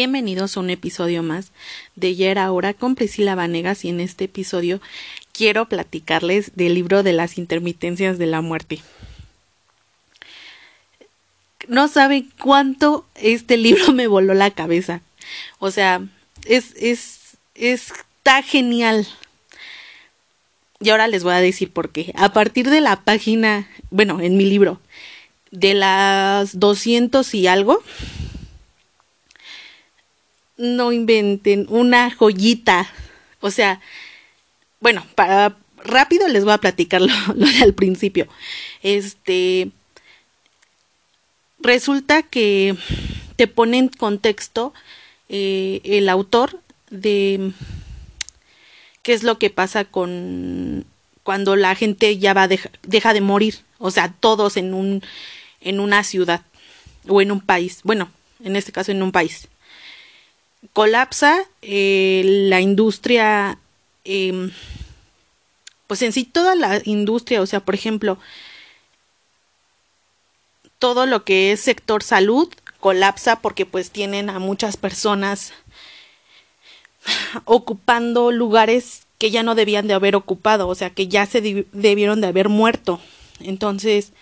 Bienvenidos 0.00 0.56
a 0.56 0.60
un 0.60 0.70
episodio 0.70 1.22
más 1.22 1.52
de 1.94 2.16
Ya 2.16 2.30
era 2.30 2.50
hora 2.52 2.72
con 2.72 2.94
Priscila 2.94 3.34
Vanegas 3.34 3.84
y 3.84 3.90
en 3.90 4.00
este 4.00 4.24
episodio 4.24 4.80
quiero 5.34 5.68
platicarles 5.68 6.52
del 6.54 6.72
libro 6.72 7.02
de 7.02 7.12
las 7.12 7.36
intermitencias 7.36 8.16
de 8.16 8.24
la 8.24 8.40
muerte. 8.40 8.80
No 11.68 11.86
saben 11.88 12.30
cuánto 12.40 13.04
este 13.14 13.58
libro 13.58 13.92
me 13.92 14.06
voló 14.06 14.32
la 14.32 14.50
cabeza. 14.50 15.02
O 15.58 15.70
sea, 15.70 16.00
es, 16.46 16.74
es, 16.76 17.36
está 17.54 18.42
genial. 18.42 19.06
Y 20.80 20.88
ahora 20.88 21.08
les 21.08 21.24
voy 21.24 21.34
a 21.34 21.42
decir 21.42 21.70
por 21.70 21.90
qué. 21.90 22.14
A 22.16 22.32
partir 22.32 22.70
de 22.70 22.80
la 22.80 23.02
página, 23.02 23.68
bueno, 23.90 24.22
en 24.22 24.38
mi 24.38 24.46
libro, 24.46 24.80
de 25.50 25.74
las 25.74 26.58
200 26.58 27.34
y 27.34 27.48
algo, 27.48 27.82
no 30.60 30.92
inventen 30.92 31.66
una 31.68 32.10
joyita. 32.10 32.88
O 33.40 33.50
sea, 33.50 33.80
bueno, 34.80 35.04
para 35.14 35.56
rápido 35.82 36.28
les 36.28 36.44
voy 36.44 36.52
a 36.52 36.58
platicar 36.58 37.00
lo, 37.00 37.14
lo 37.34 37.46
del 37.46 37.74
principio. 37.74 38.28
Este 38.82 39.70
resulta 41.58 42.22
que 42.22 42.76
te 43.36 43.46
pone 43.46 43.78
en 43.78 43.88
contexto 43.88 44.72
eh, 45.28 45.80
el 45.84 46.08
autor 46.08 46.60
de 46.90 47.52
qué 49.02 49.12
es 49.12 49.22
lo 49.22 49.38
que 49.38 49.50
pasa 49.50 49.84
con 49.84 50.84
cuando 51.22 51.56
la 51.56 51.74
gente 51.74 52.18
ya 52.18 52.34
va 52.34 52.48
deja, 52.48 52.70
deja 52.82 53.12
de 53.12 53.20
morir, 53.20 53.58
o 53.78 53.90
sea, 53.90 54.12
todos 54.20 54.56
en 54.56 54.74
un 54.74 55.02
en 55.60 55.80
una 55.80 56.02
ciudad 56.04 56.42
o 57.06 57.20
en 57.20 57.30
un 57.30 57.40
país, 57.40 57.80
bueno, 57.84 58.10
en 58.42 58.56
este 58.56 58.72
caso 58.72 58.90
en 58.92 59.02
un 59.02 59.12
país 59.12 59.48
colapsa 60.72 61.38
eh, 61.62 62.22
la 62.24 62.60
industria, 62.60 63.58
eh, 64.04 64.50
pues 65.86 66.02
en 66.02 66.12
sí 66.12 66.24
toda 66.24 66.54
la 66.54 66.80
industria, 66.84 67.42
o 67.42 67.46
sea, 67.46 67.60
por 67.60 67.74
ejemplo, 67.74 68.18
todo 70.78 71.06
lo 71.06 71.24
que 71.24 71.52
es 71.52 71.60
sector 71.60 72.02
salud 72.02 72.48
colapsa 72.78 73.40
porque 73.40 73.66
pues 73.66 73.90
tienen 73.90 74.30
a 74.30 74.38
muchas 74.38 74.76
personas 74.76 75.52
ocupando 77.44 78.30
lugares 78.32 79.02
que 79.18 79.30
ya 79.30 79.42
no 79.42 79.54
debían 79.54 79.86
de 79.86 79.94
haber 79.94 80.16
ocupado, 80.16 80.66
o 80.68 80.74
sea, 80.74 80.90
que 80.90 81.08
ya 81.08 81.26
se 81.26 81.66
debieron 81.72 82.22
de 82.22 82.28
haber 82.28 82.48
muerto. 82.48 83.00
Entonces, 83.40 84.12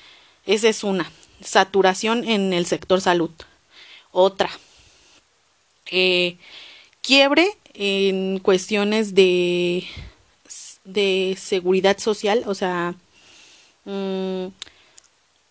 esa 0.44 0.68
es 0.68 0.82
una, 0.82 1.10
saturación 1.40 2.24
en 2.24 2.52
el 2.52 2.66
sector 2.66 3.00
salud. 3.00 3.30
Otra, 4.10 4.50
quiebre 7.02 7.56
en 7.74 8.38
cuestiones 8.40 9.14
de, 9.14 9.84
de 10.84 11.36
seguridad 11.38 11.98
social, 11.98 12.42
o 12.46 12.54
sea, 12.54 12.94
mm, 13.84 14.46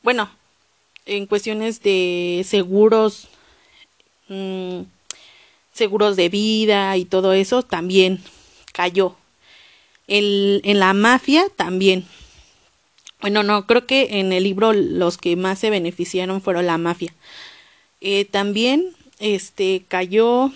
bueno, 0.04 0.30
en 1.06 1.26
cuestiones 1.26 1.82
de 1.82 2.44
seguros, 2.46 3.28
mm, 4.28 4.82
seguros 5.74 6.16
de 6.16 6.30
vida 6.30 6.98
y 6.98 7.06
todo 7.06 7.34
eso, 7.34 7.64
también 7.64 8.22
cayó. 8.74 9.16
El, 10.08 10.62
en 10.64 10.80
la 10.80 10.94
mafia 10.94 11.46
también. 11.56 12.06
Bueno, 13.22 13.44
no, 13.44 13.66
creo 13.68 13.86
que 13.86 14.20
en 14.20 14.32
el 14.32 14.44
libro 14.44 14.74
los 14.74 15.18
que 15.18 15.36
más 15.36 15.60
se 15.60 15.70
beneficiaron 15.70 16.42
fueron 16.42 16.66
la 16.66 16.78
mafia. 16.78 17.14
Eh, 18.00 18.26
también 18.26 18.96
este 19.20 19.84
cayó 19.88 20.52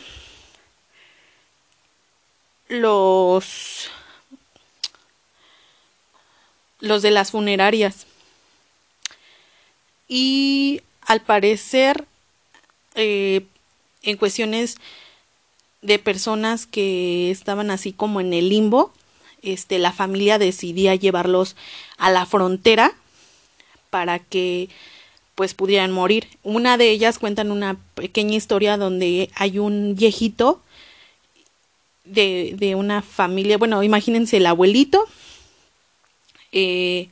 los 2.67 3.90
los 6.80 7.02
de 7.02 7.11
las 7.11 7.32
funerarias. 7.32 8.05
Y 10.08 10.82
al 11.02 11.22
parecer 11.22 12.05
eh, 12.95 13.45
en 14.02 14.17
cuestiones 14.17 14.78
de 15.82 15.99
personas 15.99 16.66
que 16.66 17.32
estaban 17.32 17.72
así 17.72 17.93
como 17.93 18.20
en 18.20 18.33
el 18.33 18.49
limbo 18.49 18.93
este 19.42 19.80
la 19.80 19.92
familia 19.92 20.38
decidía 20.38 20.95
llevarlos 20.95 21.55
a 21.98 22.11
la 22.11 22.26
frontera 22.26 22.93
para 23.89 24.20
que 24.20 24.70
pues 25.42 25.56
pudieran 25.56 25.92
morir. 25.92 26.28
Una 26.44 26.78
de 26.78 26.92
ellas 26.92 27.18
cuentan 27.18 27.52
una 27.52 27.76
pequeña 27.96 28.36
historia 28.36 28.78
donde 28.78 29.32
hay 29.34 29.58
un 29.58 29.96
viejito 29.96 30.62
de, 32.06 32.54
de 32.60 32.76
una 32.76 33.02
familia, 33.02 33.58
bueno, 33.58 33.82
imagínense 33.82 34.38
el 34.38 34.46
abuelito, 34.46 35.04
eh, 36.52 37.10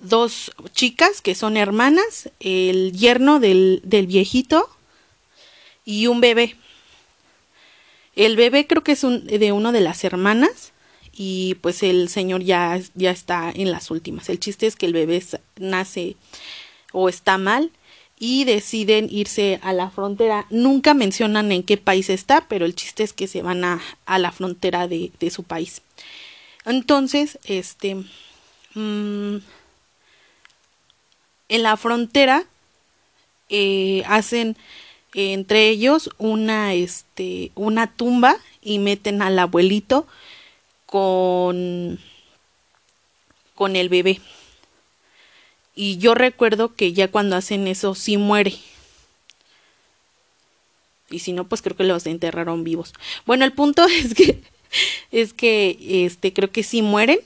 dos 0.00 0.50
chicas 0.72 1.22
que 1.22 1.36
son 1.36 1.56
hermanas, 1.56 2.28
el 2.40 2.90
yerno 2.90 3.38
del, 3.38 3.82
del 3.84 4.08
viejito 4.08 4.68
y 5.84 6.08
un 6.08 6.20
bebé. 6.20 6.56
El 8.16 8.34
bebé 8.34 8.66
creo 8.66 8.82
que 8.82 8.90
es 8.90 9.04
un, 9.04 9.24
de 9.28 9.52
una 9.52 9.70
de 9.70 9.80
las 9.80 10.02
hermanas 10.02 10.72
y 11.12 11.54
pues 11.60 11.84
el 11.84 12.08
señor 12.08 12.42
ya, 12.42 12.80
ya 12.96 13.12
está 13.12 13.52
en 13.54 13.70
las 13.70 13.92
últimas. 13.92 14.28
El 14.28 14.40
chiste 14.40 14.66
es 14.66 14.74
que 14.74 14.86
el 14.86 14.92
bebé 14.92 15.22
nace 15.60 16.16
o 16.92 17.08
está 17.08 17.38
mal 17.38 17.70
y 18.18 18.44
deciden 18.44 19.08
irse 19.10 19.58
a 19.62 19.72
la 19.72 19.90
frontera. 19.90 20.46
Nunca 20.48 20.94
mencionan 20.94 21.50
en 21.50 21.64
qué 21.64 21.76
país 21.76 22.08
está, 22.08 22.46
pero 22.48 22.64
el 22.64 22.74
chiste 22.74 23.02
es 23.02 23.12
que 23.12 23.26
se 23.26 23.42
van 23.42 23.64
a, 23.64 23.80
a 24.06 24.18
la 24.18 24.30
frontera 24.30 24.86
de, 24.86 25.10
de, 25.18 25.30
su 25.30 25.42
país. 25.42 25.82
Entonces, 26.64 27.38
este, 27.44 27.96
mmm, 28.74 29.38
en 31.48 31.62
la 31.62 31.76
frontera 31.76 32.44
eh, 33.48 34.04
hacen 34.06 34.56
eh, 35.14 35.32
entre 35.32 35.68
ellos 35.68 36.08
una, 36.18 36.74
este, 36.74 37.50
una 37.54 37.92
tumba 37.92 38.36
y 38.62 38.78
meten 38.78 39.20
al 39.20 39.38
abuelito 39.38 40.06
con, 40.86 41.98
con 43.54 43.76
el 43.76 43.88
bebé. 43.88 44.20
Y 45.74 45.98
yo 45.98 46.14
recuerdo 46.14 46.74
que 46.74 46.92
ya 46.92 47.08
cuando 47.08 47.36
hacen 47.36 47.66
eso 47.66 47.94
sí 47.94 48.16
muere. 48.16 48.54
Y 51.10 51.20
si 51.20 51.32
no, 51.32 51.46
pues 51.46 51.62
creo 51.62 51.76
que 51.76 51.84
los 51.84 52.06
enterraron 52.06 52.64
vivos. 52.64 52.92
Bueno, 53.26 53.44
el 53.44 53.52
punto 53.52 53.84
es 53.86 54.14
que 54.14 54.42
es 55.10 55.32
que 55.32 56.04
este 56.06 56.32
creo 56.32 56.50
que 56.50 56.62
sí 56.62 56.82
mueren. 56.82 57.18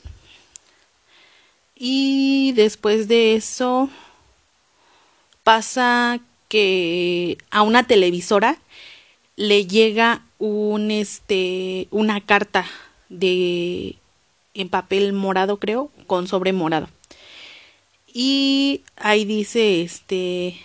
Y 1.76 2.52
después 2.52 3.06
de 3.08 3.36
eso 3.36 3.90
pasa 5.44 6.20
que 6.48 7.38
a 7.50 7.62
una 7.62 7.86
televisora 7.86 8.58
le 9.36 9.66
llega 9.66 10.22
un 10.38 10.90
este 10.90 11.88
una 11.90 12.20
carta 12.20 12.66
de 13.08 13.96
en 14.54 14.68
papel 14.68 15.12
morado 15.12 15.58
creo 15.58 15.90
con 16.06 16.26
sobre 16.26 16.52
morado 16.52 16.88
y 18.18 18.80
ahí 18.96 19.26
dice 19.26 19.82
este 19.82 20.56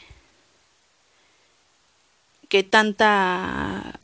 que 2.47 2.63
tanta 2.63 3.99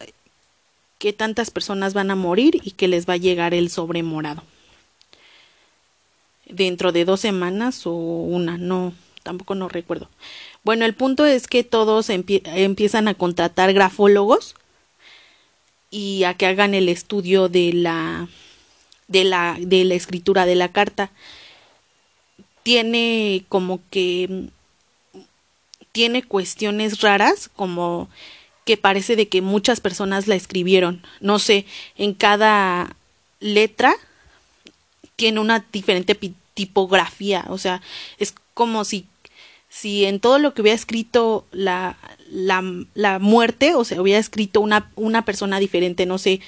que 0.97 1.13
tantas 1.13 1.49
personas 1.49 1.93
van 1.93 2.11
a 2.11 2.17
morir 2.17 2.59
y 2.61 2.71
que 2.71 2.89
les 2.89 3.07
va 3.07 3.13
a 3.13 3.17
llegar 3.17 3.53
el 3.53 3.69
sobre 3.69 4.03
morado. 4.03 4.43
Dentro 6.45 6.91
de 6.91 7.05
dos 7.05 7.21
semanas 7.21 7.87
o 7.87 7.93
una 7.93 8.57
no 8.57 8.93
tampoco 9.23 9.55
no 9.55 9.69
recuerdo. 9.69 10.09
Bueno 10.65 10.83
el 10.83 10.93
punto 10.93 11.25
es 11.25 11.47
que 11.47 11.63
todos 11.63 12.09
empie 12.09 12.41
empiezan 12.43 13.07
a 13.07 13.13
contratar 13.13 13.71
grafólogos 13.71 14.55
y 15.89 16.25
a 16.25 16.33
que 16.33 16.47
hagan 16.47 16.73
el 16.73 16.89
estudio 16.89 17.47
de 17.47 17.71
la 17.71 18.27
de 19.07 19.23
la 19.23 19.55
de 19.57 19.85
la 19.85 19.93
escritura 19.95 20.45
de 20.45 20.55
la 20.55 20.73
carta 20.73 21.11
tiene 22.67 23.45
como 23.47 23.79
que 23.89 24.49
tiene 25.93 26.21
cuestiones 26.21 26.99
raras 26.99 27.49
como 27.55 28.09
que 28.65 28.75
parece 28.75 29.15
de 29.15 29.29
que 29.29 29.41
muchas 29.41 29.79
personas 29.79 30.27
la 30.27 30.35
escribieron. 30.35 31.01
No 31.21 31.39
sé, 31.39 31.65
en 31.95 32.13
cada 32.13 32.93
letra 33.39 33.95
tiene 35.15 35.39
una 35.39 35.65
diferente 35.71 36.13
tipografía, 36.53 37.45
o 37.47 37.57
sea, 37.57 37.81
es 38.19 38.35
como 38.53 38.83
si 38.83 39.05
si 39.69 40.03
en 40.03 40.19
todo 40.19 40.37
lo 40.37 40.53
que 40.53 40.61
hubiera 40.61 40.75
escrito 40.75 41.45
la, 41.53 41.95
la, 42.29 42.61
la 42.95 43.17
muerte, 43.17 43.75
o 43.75 43.85
sea, 43.85 44.01
hubiera 44.01 44.19
escrito 44.19 44.59
una, 44.59 44.91
una 44.95 45.23
persona 45.23 45.57
diferente, 45.59 46.05
no 46.05 46.17
sé, 46.17 46.41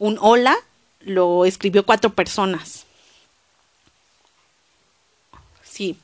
un 0.00 0.18
hola, 0.20 0.56
lo 0.98 1.44
escribió 1.44 1.86
cuatro 1.86 2.12
personas. 2.12 2.86
Sí. 5.80 5.96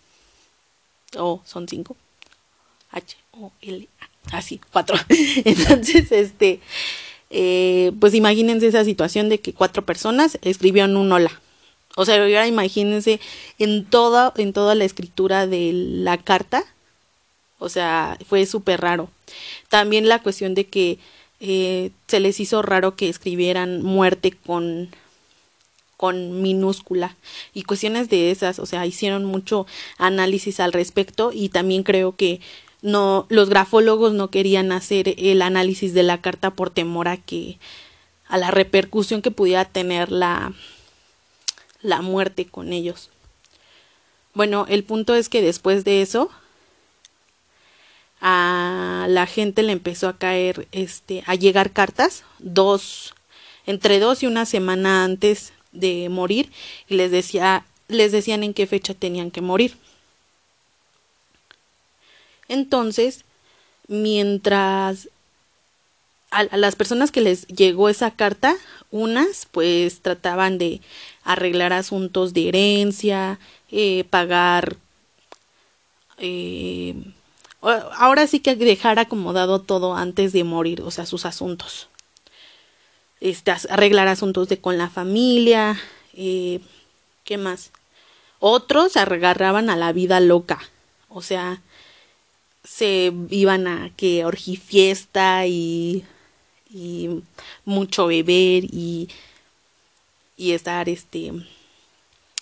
O 1.18 1.42
son 1.44 1.68
cinco. 1.68 1.98
H 2.92 3.14
O 3.32 3.52
L 3.60 3.86
A. 4.00 4.38
así, 4.38 4.58
cuatro. 4.72 4.96
Entonces, 5.44 6.10
este, 6.12 6.60
eh, 7.28 7.92
pues 8.00 8.14
imagínense 8.14 8.68
esa 8.68 8.86
situación 8.86 9.28
de 9.28 9.38
que 9.38 9.52
cuatro 9.52 9.84
personas 9.84 10.38
escribieron 10.40 10.96
un 10.96 11.12
hola. 11.12 11.42
O 11.94 12.06
sea, 12.06 12.22
ahora 12.22 12.46
imagínense 12.46 13.20
en 13.58 13.84
toda, 13.84 14.32
en 14.38 14.54
toda 14.54 14.74
la 14.74 14.86
escritura 14.86 15.46
de 15.46 15.72
la 15.74 16.16
carta. 16.16 16.64
O 17.58 17.68
sea, 17.68 18.16
fue 18.26 18.46
súper 18.46 18.80
raro. 18.80 19.10
También 19.68 20.08
la 20.08 20.22
cuestión 20.22 20.54
de 20.54 20.64
que 20.64 20.98
eh, 21.40 21.90
se 22.06 22.20
les 22.20 22.40
hizo 22.40 22.62
raro 22.62 22.96
que 22.96 23.10
escribieran 23.10 23.82
muerte 23.82 24.30
con 24.30 24.88
con 25.96 26.42
minúscula 26.42 27.16
y 27.54 27.62
cuestiones 27.62 28.08
de 28.08 28.30
esas, 28.30 28.58
o 28.58 28.66
sea, 28.66 28.86
hicieron 28.86 29.24
mucho 29.24 29.66
análisis 29.98 30.60
al 30.60 30.72
respecto 30.72 31.30
y 31.32 31.48
también 31.48 31.82
creo 31.82 32.16
que 32.16 32.40
no 32.82 33.26
los 33.30 33.48
grafólogos 33.48 34.12
no 34.12 34.30
querían 34.30 34.72
hacer 34.72 35.14
el 35.18 35.42
análisis 35.42 35.94
de 35.94 36.02
la 36.02 36.20
carta 36.20 36.50
por 36.50 36.70
temor 36.70 37.08
a 37.08 37.16
que 37.16 37.58
a 38.28 38.38
la 38.38 38.50
repercusión 38.50 39.22
que 39.22 39.30
pudiera 39.30 39.64
tener 39.64 40.12
la 40.12 40.52
la 41.82 42.02
muerte 42.02 42.46
con 42.46 42.72
ellos. 42.72 43.10
Bueno, 44.34 44.66
el 44.68 44.84
punto 44.84 45.14
es 45.14 45.28
que 45.28 45.40
después 45.40 45.84
de 45.84 46.02
eso 46.02 46.30
a 48.20 49.06
la 49.08 49.26
gente 49.26 49.62
le 49.62 49.72
empezó 49.72 50.08
a 50.08 50.18
caer 50.18 50.68
este 50.72 51.22
a 51.26 51.34
llegar 51.34 51.72
cartas 51.72 52.24
dos 52.38 53.14
entre 53.66 53.98
dos 53.98 54.22
y 54.22 54.26
una 54.26 54.46
semana 54.46 55.04
antes 55.04 55.52
de 55.78 56.08
morir 56.08 56.50
y 56.88 56.96
les 56.96 57.10
decía 57.10 57.64
les 57.88 58.10
decían 58.12 58.42
en 58.42 58.54
qué 58.54 58.66
fecha 58.66 58.94
tenían 58.94 59.30
que 59.30 59.40
morir 59.40 59.76
entonces, 62.48 63.24
mientras 63.88 65.08
a, 66.30 66.44
las 66.56 66.76
personas 66.76 67.10
que 67.10 67.20
les 67.20 67.46
llegó 67.48 67.88
esa 67.88 68.10
carta, 68.12 68.54
unas 68.90 69.46
pues 69.50 70.00
trataban 70.00 70.58
de 70.58 70.80
arreglar 71.24 71.72
asuntos 71.72 72.34
de 72.34 72.48
herencia, 72.48 73.38
eh, 73.70 74.04
pagar, 74.10 74.76
eh, 76.18 76.94
ahora 77.62 78.26
sí 78.26 78.40
que 78.40 78.54
dejar 78.54 78.98
acomodado 78.98 79.60
todo 79.60 79.96
antes 79.96 80.32
de 80.32 80.44
morir, 80.44 80.82
o 80.82 80.90
sea, 80.90 81.06
sus 81.06 81.26
asuntos. 81.26 81.88
Este, 83.20 83.52
arreglar 83.70 84.08
asuntos 84.08 84.48
de 84.48 84.60
con 84.60 84.76
la 84.78 84.90
familia, 84.90 85.80
eh, 86.14 86.60
¿qué 87.24 87.38
más? 87.38 87.70
Otros 88.40 88.96
agarraban 88.96 89.70
a 89.70 89.76
la 89.76 89.92
vida 89.92 90.20
loca, 90.20 90.60
o 91.08 91.22
sea, 91.22 91.62
se 92.62 93.12
iban 93.30 93.66
a 93.66 93.90
que 93.96 94.24
orgifiesta 94.24 95.46
y, 95.46 96.04
y 96.70 97.22
mucho 97.64 98.08
beber 98.08 98.64
y, 98.64 99.08
y 100.36 100.52
estar 100.52 100.88
este 100.88 101.32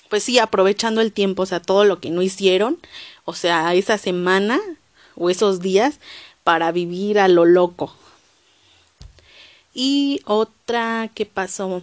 pues 0.08 0.22
sí 0.22 0.38
aprovechando 0.38 1.00
el 1.00 1.12
tiempo, 1.12 1.42
o 1.42 1.46
sea, 1.46 1.60
todo 1.60 1.84
lo 1.84 1.98
que 2.00 2.10
no 2.10 2.22
hicieron, 2.22 2.78
o 3.24 3.34
sea, 3.34 3.74
esa 3.74 3.98
semana 3.98 4.60
o 5.16 5.28
esos 5.28 5.60
días 5.60 5.98
para 6.44 6.70
vivir 6.70 7.18
a 7.18 7.26
lo 7.26 7.44
loco. 7.44 7.96
Y 9.74 10.20
otra 10.24 11.10
que 11.14 11.26
pasó. 11.26 11.82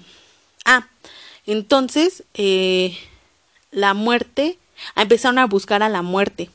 Ah, 0.65 0.87
entonces 1.45 2.23
eh, 2.33 2.97
la 3.71 3.93
muerte, 3.93 4.57
empezaron 4.95 5.37
a 5.37 5.45
buscar 5.45 5.83
a 5.83 5.89
la 5.89 6.01
muerte 6.01 6.49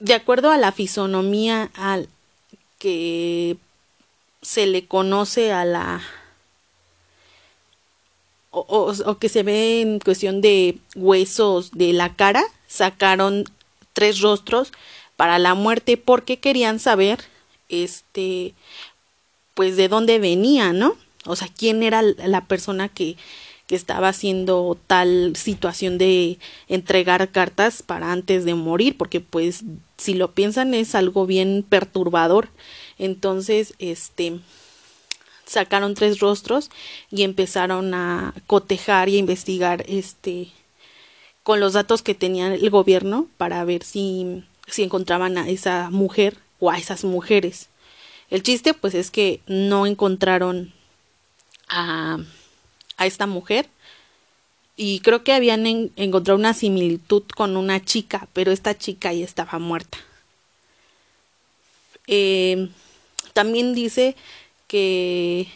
de 0.00 0.14
acuerdo 0.14 0.50
a 0.50 0.56
la 0.56 0.72
fisonomía 0.72 1.70
al 1.74 2.08
que 2.78 3.56
se 4.42 4.66
le 4.66 4.86
conoce 4.86 5.52
a 5.52 5.64
la 5.64 6.02
o, 8.50 8.92
o, 9.06 9.18
que 9.18 9.28
se 9.28 9.44
ve 9.44 9.80
en 9.80 10.00
cuestión 10.00 10.40
de 10.40 10.78
huesos 10.96 11.70
de 11.70 11.92
la 11.92 12.16
cara, 12.16 12.42
sacaron 12.66 13.44
tres 13.92 14.20
rostros 14.20 14.72
para 15.16 15.38
la 15.38 15.54
muerte 15.54 15.96
porque 15.96 16.40
querían 16.40 16.80
saber 16.80 17.20
este 17.70 18.54
pues 19.54 19.76
de 19.76 19.88
dónde 19.88 20.18
venía, 20.18 20.72
¿no? 20.72 20.96
O 21.26 21.36
sea, 21.36 21.48
quién 21.48 21.82
era 21.82 22.02
la 22.02 22.46
persona 22.46 22.88
que 22.88 23.16
que 23.70 23.76
estaba 23.76 24.08
haciendo 24.08 24.76
tal 24.88 25.36
situación 25.36 25.96
de 25.96 26.40
entregar 26.66 27.30
cartas 27.30 27.84
para 27.84 28.10
antes 28.10 28.44
de 28.44 28.56
morir, 28.56 28.96
porque 28.98 29.20
pues 29.20 29.62
si 29.96 30.14
lo 30.14 30.32
piensan 30.32 30.74
es 30.74 30.96
algo 30.96 31.24
bien 31.24 31.64
perturbador. 31.68 32.48
Entonces, 32.98 33.74
este 33.78 34.40
sacaron 35.46 35.94
tres 35.94 36.18
rostros 36.18 36.68
y 37.12 37.22
empezaron 37.22 37.94
a 37.94 38.34
cotejar 38.48 39.08
y 39.08 39.14
a 39.14 39.18
investigar 39.20 39.84
este 39.86 40.48
con 41.44 41.60
los 41.60 41.74
datos 41.74 42.02
que 42.02 42.16
tenía 42.16 42.52
el 42.52 42.70
gobierno 42.70 43.28
para 43.36 43.64
ver 43.64 43.84
si 43.84 44.42
si 44.66 44.82
encontraban 44.82 45.38
a 45.38 45.48
esa 45.48 45.90
mujer 45.90 46.38
o 46.60 46.70
a 46.70 46.78
esas 46.78 47.04
mujeres. 47.04 47.68
El 48.30 48.42
chiste 48.42 48.74
pues 48.74 48.94
es 48.94 49.10
que 49.10 49.40
no 49.46 49.86
encontraron 49.86 50.72
a 51.68 52.18
a 53.00 53.06
esta 53.06 53.26
mujer 53.26 53.66
y 54.76 55.00
creo 55.00 55.24
que 55.24 55.32
habían 55.32 55.66
encontrado 55.66 56.38
una 56.38 56.54
similitud 56.54 57.22
con 57.34 57.56
una 57.56 57.82
chica, 57.82 58.28
pero 58.34 58.52
esta 58.52 58.76
chica 58.76 59.12
ya 59.12 59.24
estaba 59.24 59.58
muerta. 59.58 59.98
Eh, 62.06 62.68
también 63.32 63.74
dice 63.74 64.16
que 64.68 65.48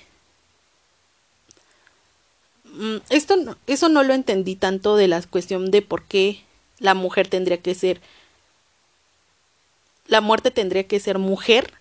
mm, 2.65 2.97
esto 3.11 3.35
eso 3.67 3.89
no 3.91 4.03
lo 4.03 4.15
entendí 4.15 4.57
tanto 4.57 4.97
de 4.97 5.09
la 5.09 5.21
cuestión 5.23 5.71
de 5.71 5.83
por 5.83 6.05
qué 6.05 6.41
la 6.79 6.95
mujer 6.95 7.29
tendría 7.29 7.59
que 7.59 7.75
ser 7.75 8.01
la 10.07 10.21
muerte 10.21 10.51
tendría 10.51 10.85
que 10.85 11.01
ser 11.01 11.19
mujer 11.19 11.73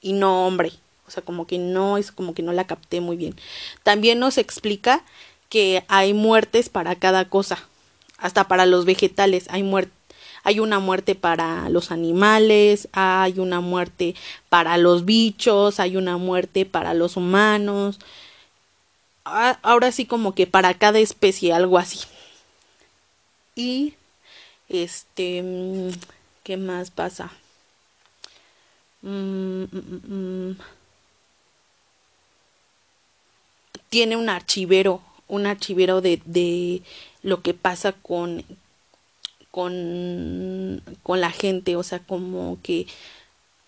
y 0.00 0.12
no 0.12 0.46
hombre 0.46 0.72
o 1.06 1.10
sea, 1.10 1.22
como 1.22 1.46
que 1.46 1.58
no 1.58 1.98
es 1.98 2.12
como 2.12 2.34
que 2.34 2.42
no 2.42 2.52
la 2.52 2.66
capté 2.66 3.00
muy 3.00 3.16
bien. 3.16 3.36
También 3.82 4.18
nos 4.18 4.38
explica 4.38 5.02
que 5.48 5.84
hay 5.88 6.14
muertes 6.14 6.68
para 6.68 6.96
cada 6.96 7.28
cosa, 7.28 7.58
hasta 8.18 8.48
para 8.48 8.66
los 8.66 8.84
vegetales 8.84 9.46
hay. 9.50 9.64
Hay 10.46 10.60
una 10.60 10.78
muerte 10.78 11.14
para 11.14 11.70
los 11.70 11.90
animales, 11.90 12.88
hay 12.92 13.38
una 13.38 13.60
muerte 13.60 14.14
para 14.50 14.76
los 14.76 15.06
bichos, 15.06 15.80
hay 15.80 15.96
una 15.96 16.18
muerte 16.18 16.66
para 16.66 16.92
los 16.92 17.16
humanos. 17.16 17.98
Ahora 19.24 19.90
sí 19.90 20.04
como 20.04 20.34
que 20.34 20.46
para 20.46 20.74
cada 20.74 20.98
especie 20.98 21.54
algo 21.54 21.78
así. 21.78 22.00
Y 23.54 23.94
este, 24.68 25.42
¿qué 26.42 26.58
más 26.58 26.90
pasa? 26.90 27.32
Mm, 29.04 29.64
mm, 29.64 30.48
mm, 30.50 30.56
tiene 33.90 34.16
un 34.16 34.30
archivero, 34.30 35.02
un 35.28 35.46
archivero 35.46 36.00
de, 36.00 36.22
de 36.24 36.82
lo 37.22 37.42
que 37.42 37.52
pasa 37.52 37.92
con, 37.92 38.44
con, 39.50 40.82
con 41.02 41.20
la 41.20 41.30
gente, 41.30 41.76
o 41.76 41.82
sea, 41.82 41.98
como 41.98 42.58
que 42.62 42.86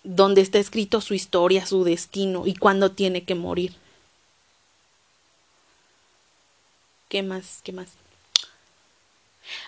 donde 0.05 0.40
está 0.40 0.59
escrito 0.59 1.02
su 1.02 1.12
historia, 1.12 1.66
su 1.66 1.85
destino 1.85 2.47
y 2.47 2.55
cuándo 2.55 2.93
tiene 2.93 3.25
que 3.25 3.35
morir. 3.35 3.75
¿Qué 7.11 7.23
más? 7.23 7.61
¿Qué 7.62 7.73
más? 7.73 7.88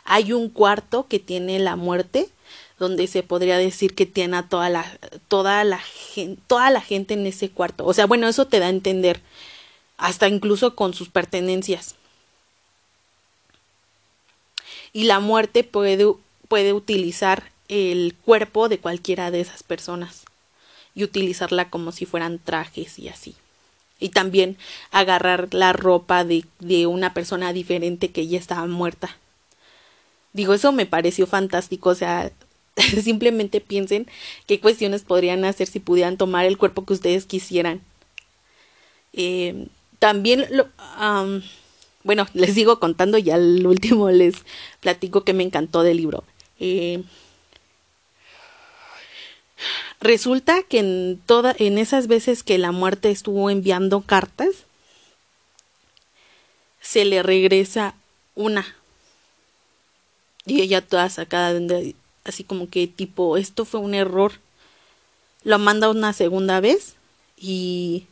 Hay 0.05 0.33
un 0.33 0.49
cuarto 0.49 1.07
que 1.09 1.19
tiene 1.19 1.59
la 1.59 1.77
muerte, 1.77 2.31
donde 2.79 3.07
se 3.07 3.23
podría 3.23 3.59
decir 3.59 3.95
que 3.95 4.07
tiene 4.07 4.37
a 4.37 4.49
toda 4.49 4.71
la, 4.71 4.99
toda 5.29 5.65
la, 5.65 5.81
toda 6.47 6.71
la 6.71 6.81
gente 6.81 7.15
en 7.15 7.27
ese 7.27 7.51
cuarto. 7.51 7.85
O 7.85 7.93
sea, 7.93 8.07
bueno, 8.07 8.29
eso 8.29 8.47
te 8.47 8.61
da 8.61 8.67
a 8.67 8.71
entender 8.71 9.21
hasta 9.97 10.29
incluso 10.29 10.77
con 10.77 10.95
sus 10.95 11.09
pertenencias. 11.09 11.97
Y 14.93 15.05
la 15.05 15.21
muerte 15.21 15.65
puede, 15.65 16.07
puede 16.47 16.73
utilizar 16.73 17.51
el 17.69 18.15
cuerpo 18.25 18.69
de 18.69 18.79
cualquiera 18.79 19.31
de 19.31 19.41
esas 19.41 19.63
personas 19.63 20.25
y 20.95 21.05
utilizarla 21.05 21.69
como 21.69 21.93
si 21.93 22.07
fueran 22.07 22.39
trajes 22.39 22.99
y 22.99 23.09
así. 23.09 23.35
Y 24.01 24.11
también 24.11 24.57
agarrar 24.93 25.53
la 25.53 25.73
ropa 25.73 26.25
de, 26.25 26.45
de 26.61 26.87
una 26.87 27.13
persona 27.13 27.53
diferente 27.53 28.11
que 28.11 28.29
ya 28.29 28.39
estaba 28.39 28.67
muerta. 28.67 29.17
Digo, 30.33 30.55
eso 30.55 30.71
me 30.71 30.87
pareció 30.87 31.27
fantástico, 31.27 31.91
o 31.91 31.95
sea, 31.97 32.31
simplemente 33.03 33.61
piensen 33.61 34.07
qué 34.47 34.61
cuestiones 34.61 35.03
podrían 35.03 35.45
hacer 35.45 35.69
si 35.69 35.81
pudieran 35.81 36.17
tomar 36.17 36.47
el 36.47 36.59
cuerpo 36.59 36.85
que 36.85 36.95
ustedes 36.95 37.27
quisieran. 37.27 37.81
Eh, 39.13 39.67
también 39.99 40.47
lo, 40.51 40.69
bueno, 42.05 42.27
les 42.35 42.55
sigo 42.55 42.81
contando 42.81 43.19
y 43.19 43.31
al 43.31 43.67
último 43.67 44.11
les 44.11 44.37
platico 44.81 45.25
que 45.25 45.35
me 45.35 45.45
encantó 45.45 45.83
del 45.83 45.99
libro. 45.99 46.25
Eh, 46.61 47.03
Resulta 50.01 50.63
que 50.63 50.79
en 50.79 51.21
toda, 51.27 51.55
en 51.59 51.79
esas 51.79 52.07
veces 52.07 52.43
que 52.45 52.59
la 52.59 52.71
muerte 52.71 53.11
estuvo 53.11 53.51
enviando 53.51 54.01
cartas, 54.03 54.51
se 56.81 57.05
le 57.05 57.23
regresa 57.23 57.95
una. 58.35 58.77
Y 60.47 60.63
ella 60.63 60.87
toda 60.87 61.11
sacada 61.11 61.53
de, 61.53 61.97
así 62.29 62.45
como 62.45 62.69
que 62.69 62.87
tipo, 62.87 63.37
esto 63.37 63.65
fue 63.65 63.81
un 63.81 63.95
error. 63.95 64.33
Lo 65.45 65.59
manda 65.59 65.89
una 65.89 66.13
segunda 66.13 66.61
vez 66.61 66.95
y, 67.37 68.07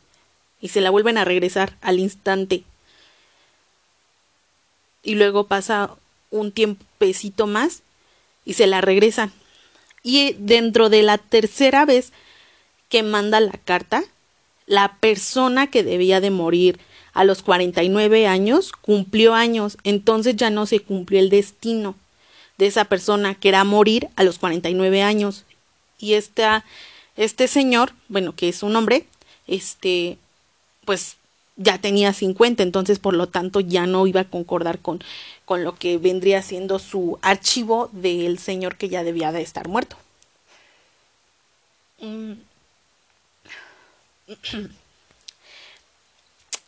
y 0.61 0.68
se 0.68 0.80
la 0.80 0.90
vuelven 0.90 1.18
a 1.18 1.25
regresar 1.25 1.76
al 1.82 1.99
instante. 1.99 2.64
Y 5.02 5.14
luego 5.14 5.44
pasa 5.44 5.90
un 6.30 6.50
tiempecito 6.50 7.46
más 7.46 7.82
y 8.44 8.54
se 8.54 8.66
la 8.66 8.80
regresan. 8.80 9.32
Y 10.02 10.35
dentro 10.38 10.88
de 10.88 11.02
la 11.02 11.18
tercera 11.18 11.85
vez 11.85 12.12
que 12.88 13.02
manda 13.02 13.40
la 13.40 13.52
carta, 13.52 14.04
la 14.66 14.96
persona 14.96 15.68
que 15.68 15.82
debía 15.82 16.20
de 16.20 16.30
morir 16.30 16.80
a 17.12 17.25
los 17.25 17.42
49 17.42 18.26
años 18.26 18.73
cumplió 18.73 19.35
años, 19.35 19.78
entonces 19.85 20.37
ya 20.37 20.50
no 20.50 20.66
se 20.66 20.80
cumplió 20.80 21.18
el 21.18 21.30
destino 21.30 21.96
de 22.58 22.66
esa 22.66 22.84
persona 22.86 23.34
que 23.34 23.48
era 23.48 23.64
morir 23.64 24.08
a 24.16 24.25
los 24.25 24.38
49 24.38 25.02
años. 25.02 25.44
Y 25.98 26.14
esta, 26.14 26.64
este 27.16 27.48
señor, 27.48 27.92
bueno, 28.08 28.34
que 28.34 28.48
es 28.48 28.62
un 28.62 28.76
hombre, 28.76 29.06
este, 29.46 30.18
pues 30.84 31.16
ya 31.56 31.78
tenía 31.78 32.12
50, 32.12 32.62
entonces 32.62 32.98
por 32.98 33.14
lo 33.14 33.28
tanto 33.28 33.60
ya 33.60 33.86
no 33.86 34.06
iba 34.06 34.20
a 34.22 34.30
concordar 34.30 34.78
con, 34.78 35.02
con 35.44 35.64
lo 35.64 35.75
que 35.75 35.96
vendría 35.98 36.42
siendo 36.42 36.78
su 36.78 37.18
archivo 37.22 37.88
del 37.92 38.38
señor 38.38 38.76
que 38.76 38.88
ya 38.88 39.02
debía 39.04 39.32
de 39.32 39.42
estar 39.42 39.68
muerto. 39.68 39.96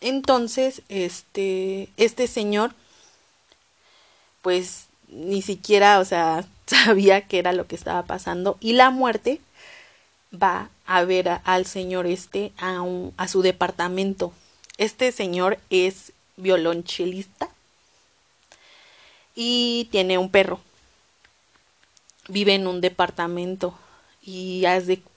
Entonces, 0.01 0.83
este, 0.89 1.89
este 1.97 2.27
señor, 2.29 2.75
pues 4.43 4.88
ni 5.09 5.43
siquiera, 5.43 6.01
o 6.01 6.05
sea, 6.05 6.45
sabía 6.67 7.23
qué 7.23 7.39
era 7.39 7.53
lo 7.53 7.67
que 7.67 7.77
estaba 7.77 8.05
pasando 8.05 8.57
y 8.61 8.75
la 8.75 8.91
muerte 8.91 9.41
va 10.31 10.71
a 10.87 11.05
ver 11.05 11.41
al 11.45 11.67
señor 11.67 12.07
este 12.07 12.53
a, 12.59 12.83
a 13.17 13.29
su 13.29 13.43
departamento. 13.43 14.33
Este 14.77 15.11
señor 15.13 15.59
es 15.71 16.13
violonchelista 16.37 17.49
y 19.35 19.89
tiene 19.91 20.19
un 20.19 20.31
perro. 20.31 20.61
Vive 22.29 22.55
en 22.55 22.67
un 22.67 22.81
departamento 22.81 23.75
y, 24.23 24.65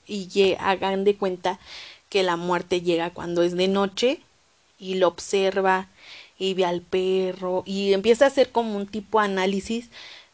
y 0.07 0.55
hagan 0.59 1.03
de 1.03 1.15
cuenta 1.15 1.59
que 2.09 2.23
la 2.23 2.35
muerte 2.35 2.81
llega 2.81 3.09
cuando 3.09 3.41
es 3.41 3.55
de 3.55 3.67
noche 3.67 4.21
y 4.79 4.95
lo 4.95 5.07
observa 5.07 5.87
y 6.41 6.55
ve 6.55 6.65
al 6.65 6.81
perro 6.81 7.61
y 7.67 7.93
empieza 7.93 8.25
a 8.25 8.29
hacer 8.29 8.51
como 8.51 8.75
un 8.75 8.87
tipo 8.87 9.19
de 9.19 9.25
análisis 9.25 9.89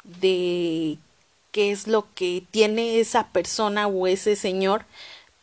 de 0.05 0.97
qué 1.51 1.71
es 1.71 1.87
lo 1.87 2.07
que 2.13 2.43
tiene 2.49 2.99
esa 3.01 3.27
persona 3.27 3.87
o 3.87 4.07
ese 4.07 4.37
señor 4.37 4.85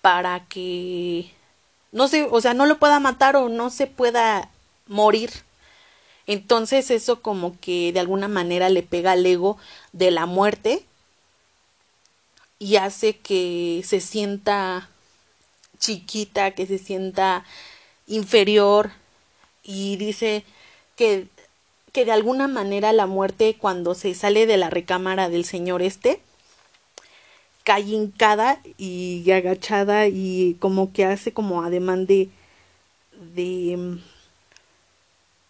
para 0.01 0.47
que 0.47 1.31
no 1.93 2.09
se, 2.09 2.23
o 2.25 2.41
sea, 2.41 2.55
no 2.55 2.65
lo 2.65 2.79
pueda 2.79 2.99
matar 2.99 3.37
o 3.37 3.51
no 3.51 3.69
se 3.69 3.87
pueda 3.87 4.51
morir. 4.87 5.31
Entonces 6.27 6.91
eso 6.91 7.21
como 7.21 7.61
que 7.61 7.93
de 7.93 8.01
alguna 8.01 8.29
manera 8.29 8.71
le 8.71 8.83
pega 8.83 9.13
al 9.13 9.27
ego 9.27 9.59
de 9.93 10.11
la 10.11 10.25
muerte 10.25 10.83
y 12.59 12.77
hace 12.77 13.19
que 13.19 13.83
se 13.85 14.01
sienta 14.01 14.89
chiquita, 15.79 16.53
que 16.53 16.67
se 16.67 16.79
sienta 16.79 17.45
inferior 18.07 18.93
y 19.63 19.97
dice 19.97 20.45
que, 20.97 21.27
que 21.93 22.05
de 22.05 22.13
alguna 22.13 22.49
manera 22.49 22.93
la 22.93 23.07
muerte 23.07 23.57
cuando 23.59 23.95
se 23.95 24.15
sale 24.15 24.47
de 24.47 24.57
la 24.57 24.71
recámara 24.71 25.29
del 25.29 25.45
señor 25.45 25.83
este 25.83 26.21
cae 27.65 27.83
hincada 27.83 28.61
y 28.77 29.31
agachada 29.31 30.07
y 30.07 30.57
como 30.61 30.93
que 30.93 31.07
hace 31.07 31.33
como 31.33 31.63
ademán 31.63 32.07
de 32.07 32.29
de 33.35 33.99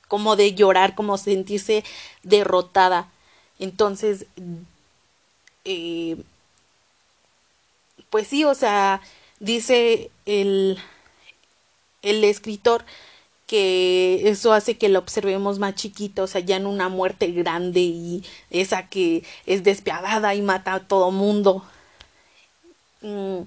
como 0.08 0.36
de 0.36 0.54
llorar, 0.54 0.94
como 0.94 1.18
sentirse 1.18 1.82
derrotada. 2.22 3.10
Entonces, 3.58 4.26
eh, 5.64 6.16
pues 8.10 8.28
sí, 8.28 8.44
o 8.44 8.54
sea, 8.54 9.00
dice 9.40 10.10
el, 10.26 10.78
el 12.02 12.22
escritor 12.22 12.84
eso 13.56 14.52
hace 14.52 14.76
que 14.76 14.88
lo 14.88 14.98
observemos 14.98 15.58
más 15.58 15.74
chiquito, 15.74 16.24
o 16.24 16.26
sea, 16.26 16.40
ya 16.40 16.56
en 16.56 16.66
una 16.66 16.88
muerte 16.88 17.28
grande 17.32 17.80
y 17.80 18.24
esa 18.50 18.88
que 18.88 19.24
es 19.46 19.64
despiadada 19.64 20.34
y 20.34 20.42
mata 20.42 20.74
a 20.74 20.80
todo 20.88 21.10
mundo. 21.10 21.64
Mm. 23.02 23.42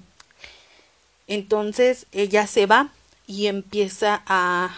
Entonces 1.26 2.06
ella 2.12 2.46
se 2.46 2.66
va 2.66 2.90
y 3.26 3.46
empieza 3.46 4.22
a 4.26 4.74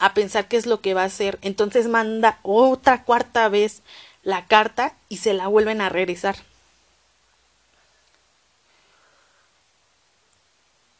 a 0.00 0.14
pensar 0.14 0.48
qué 0.48 0.56
es 0.56 0.66
lo 0.66 0.80
que 0.80 0.94
va 0.94 1.02
a 1.02 1.06
hacer. 1.06 1.38
Entonces 1.42 1.86
manda 1.86 2.38
otra 2.42 3.04
cuarta 3.04 3.48
vez 3.48 3.82
la 4.22 4.46
carta 4.46 4.94
y 5.08 5.18
se 5.18 5.34
la 5.34 5.46
vuelven 5.46 5.80
a 5.80 5.90
regresar. 5.90 6.36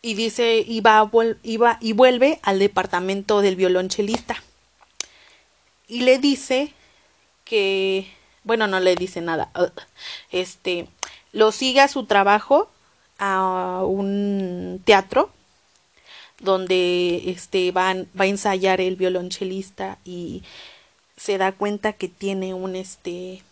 Y 0.03 0.15
dice 0.15 0.65
iba, 0.67 1.11
iba 1.43 1.79
y 1.81 1.93
vuelve 1.93 2.41
al 2.43 2.59
departamento 2.59 3.41
del 3.41 3.57
violonchelista. 3.57 4.43
Y 5.89 6.03
le 6.03 6.19
dice 6.19 6.73
que 7.45 8.07
bueno 8.45 8.67
no 8.67 8.81
le 8.81 8.95
dice 8.95 9.21
nada 9.21 9.51
este 10.31 10.87
lo 11.33 11.53
sigue 11.53 11.81
a 11.81 11.89
su 11.89 12.07
trabajo 12.07 12.71
a 13.19 13.83
un 13.85 14.81
teatro 14.85 15.31
donde 16.39 17.31
este 17.31 17.71
va 17.73 17.91
a 17.91 18.27
ensayar 18.27 18.81
el 18.81 18.97
violonchelista 18.97 19.99
y 20.05 20.43
se 21.17 21.37
da 21.39 21.53
cuenta 21.53 21.93
que 21.93 22.09
tiene 22.09 22.55
un 22.55 22.77
este 22.77 23.43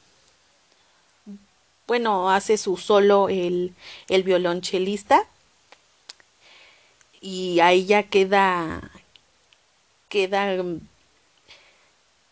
bueno 1.87 2.31
hace 2.31 2.57
su 2.57 2.76
solo 2.76 3.28
el, 3.28 3.75
el 4.09 4.23
violonchelista 4.23 5.26
y 7.21 7.61
ahí 7.61 7.87
ya 7.87 8.05
queda 8.05 8.91
queda 10.09 10.57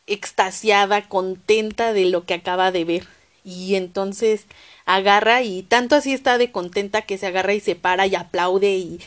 extasiada, 0.07 1.09
contenta 1.09 1.93
de 1.93 2.07
lo 2.07 2.25
que 2.25 2.35
acaba 2.35 2.73
de 2.73 2.85
ver. 2.85 3.09
Y 3.45 3.76
entonces 3.76 4.47
agarra 4.87 5.43
y 5.43 5.62
tanto 5.62 5.97
así 5.97 6.12
está 6.12 6.38
de 6.38 6.50
contenta 6.50 7.02
que 7.02 7.19
se 7.19 7.26
agarra 7.26 7.55
y 7.55 7.61
se 7.61 7.76
para 7.76 8.07
y 8.07 8.14
aplaude 8.14 8.76
y, 8.76 9.00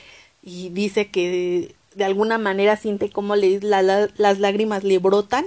y 0.43 0.69
dice 0.69 1.09
que 1.09 1.75
de 1.95 2.05
alguna 2.05 2.37
manera 2.37 2.77
siente 2.77 3.09
como 3.09 3.35
le, 3.35 3.59
las 3.61 4.39
lágrimas 4.39 4.83
le 4.83 4.99
brotan 4.99 5.45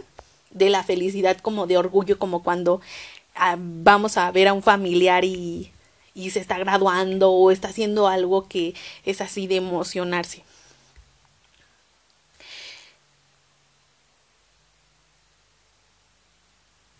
de 0.50 0.68
la 0.68 0.82
felicidad 0.82 1.38
como 1.38 1.66
de 1.66 1.78
orgullo 1.78 2.18
como 2.18 2.42
cuando 2.42 2.80
ah, 3.34 3.56
vamos 3.58 4.18
a 4.18 4.30
ver 4.30 4.48
a 4.48 4.52
un 4.52 4.62
familiar 4.62 5.24
y 5.24 5.71
y 6.14 6.30
se 6.30 6.40
está 6.40 6.58
graduando 6.58 7.30
o 7.30 7.50
está 7.50 7.68
haciendo 7.68 8.08
algo 8.08 8.48
que 8.48 8.74
es 9.04 9.20
así 9.20 9.46
de 9.46 9.56
emocionarse. 9.56 10.42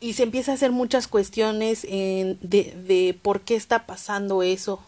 Y 0.01 0.15
se 0.15 0.25
empieza 0.25 0.51
a 0.51 0.55
hacer 0.57 0.73
muchas 0.73 1.07
cuestiones 1.07 1.83
de, 1.83 2.37
de 2.41 3.17
por 3.23 3.43
qué 3.43 3.55
está 3.55 3.87
pasando 3.87 4.43
eso 4.43 4.83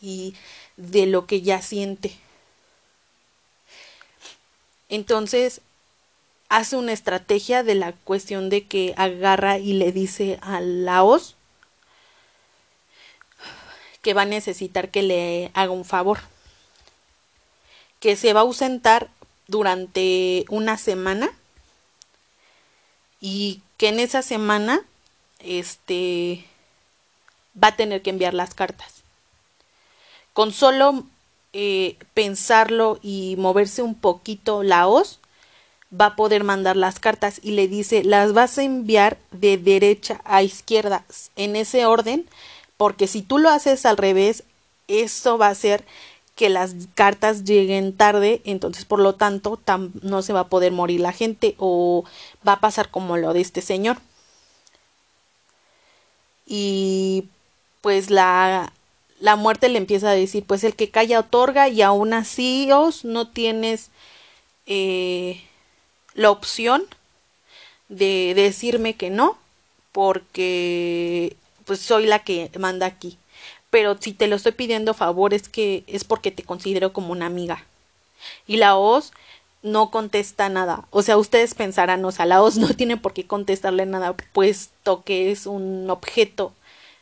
y 0.00 0.34
de 0.76 1.06
lo 1.06 1.26
que 1.26 1.42
ya 1.42 1.60
siente. 1.60 2.16
Entonces 4.88 5.60
hace 6.48 6.76
una 6.76 6.92
estrategia 6.92 7.62
de 7.62 7.74
la 7.74 7.92
cuestión 7.92 8.48
de 8.48 8.64
que 8.64 8.94
agarra 8.96 9.58
y 9.58 9.72
le 9.72 9.92
dice 9.92 10.38
a 10.40 10.60
Laos 10.60 11.33
que 14.04 14.14
va 14.14 14.22
a 14.22 14.26
necesitar 14.26 14.90
que 14.90 15.02
le 15.02 15.50
haga 15.54 15.72
un 15.72 15.84
favor. 15.84 16.20
Que 17.98 18.14
se 18.14 18.34
va 18.34 18.40
a 18.40 18.42
ausentar 18.42 19.08
durante 19.48 20.44
una 20.50 20.76
semana 20.76 21.32
y 23.20 23.62
que 23.78 23.88
en 23.88 23.98
esa 23.98 24.20
semana 24.20 24.82
este 25.40 26.44
va 27.60 27.68
a 27.68 27.76
tener 27.76 28.02
que 28.02 28.10
enviar 28.10 28.34
las 28.34 28.54
cartas. 28.54 29.02
Con 30.34 30.52
solo 30.52 31.04
eh, 31.54 31.96
pensarlo 32.12 32.98
y 33.02 33.36
moverse 33.38 33.80
un 33.80 33.94
poquito 33.94 34.62
la 34.62 34.86
hoz, 34.86 35.18
va 35.98 36.06
a 36.06 36.16
poder 36.16 36.44
mandar 36.44 36.76
las 36.76 36.98
cartas 36.98 37.40
y 37.42 37.52
le 37.52 37.68
dice 37.68 38.04
las 38.04 38.34
vas 38.34 38.58
a 38.58 38.64
enviar 38.64 39.16
de 39.30 39.56
derecha 39.56 40.20
a 40.24 40.42
izquierda 40.42 41.04
en 41.36 41.56
ese 41.56 41.86
orden 41.86 42.28
porque 42.76 43.06
si 43.06 43.22
tú 43.22 43.38
lo 43.38 43.50
haces 43.50 43.86
al 43.86 43.96
revés, 43.96 44.44
eso 44.88 45.38
va 45.38 45.48
a 45.48 45.50
hacer 45.50 45.84
que 46.34 46.48
las 46.48 46.74
cartas 46.94 47.44
lleguen 47.44 47.96
tarde, 47.96 48.40
entonces 48.44 48.84
por 48.84 48.98
lo 48.98 49.14
tanto 49.14 49.60
no 50.02 50.22
se 50.22 50.32
va 50.32 50.40
a 50.40 50.48
poder 50.48 50.72
morir 50.72 51.00
la 51.00 51.12
gente 51.12 51.54
o 51.58 52.04
va 52.46 52.54
a 52.54 52.60
pasar 52.60 52.90
como 52.90 53.16
lo 53.16 53.32
de 53.32 53.40
este 53.40 53.62
señor. 53.62 53.98
Y 56.46 57.28
pues 57.80 58.10
la, 58.10 58.72
la 59.20 59.36
muerte 59.36 59.68
le 59.68 59.78
empieza 59.78 60.10
a 60.10 60.14
decir, 60.14 60.44
pues 60.44 60.64
el 60.64 60.74
que 60.74 60.90
calla 60.90 61.20
otorga 61.20 61.68
y 61.68 61.82
aún 61.82 62.12
así 62.12 62.70
os 62.72 63.04
no 63.04 63.28
tienes 63.28 63.90
eh, 64.66 65.42
la 66.14 66.30
opción 66.30 66.84
de 67.88 68.32
decirme 68.34 68.94
que 68.94 69.10
no, 69.10 69.38
porque 69.92 71.36
pues 71.64 71.80
soy 71.80 72.06
la 72.06 72.20
que 72.20 72.50
manda 72.58 72.86
aquí 72.86 73.18
pero 73.74 73.96
si 73.98 74.12
te 74.12 74.28
lo 74.28 74.36
estoy 74.36 74.52
pidiendo 74.52 74.94
favor 74.94 75.34
es 75.34 75.48
que 75.48 75.82
es 75.88 76.04
porque 76.04 76.30
te 76.30 76.44
considero 76.44 76.92
como 76.92 77.10
una 77.10 77.26
amiga. 77.26 77.64
Y 78.46 78.58
la 78.58 78.76
OS 78.76 79.10
no 79.62 79.90
contesta 79.90 80.48
nada. 80.48 80.86
O 80.90 81.02
sea, 81.02 81.16
ustedes 81.16 81.54
pensarán, 81.54 82.04
o 82.04 82.12
sea, 82.12 82.24
la 82.24 82.40
OS 82.40 82.56
no 82.56 82.68
tiene 82.76 82.96
por 82.96 83.14
qué 83.14 83.26
contestarle 83.26 83.84
nada, 83.84 84.14
puesto 84.32 85.02
que 85.02 85.32
es 85.32 85.46
un 85.46 85.90
objeto. 85.90 86.52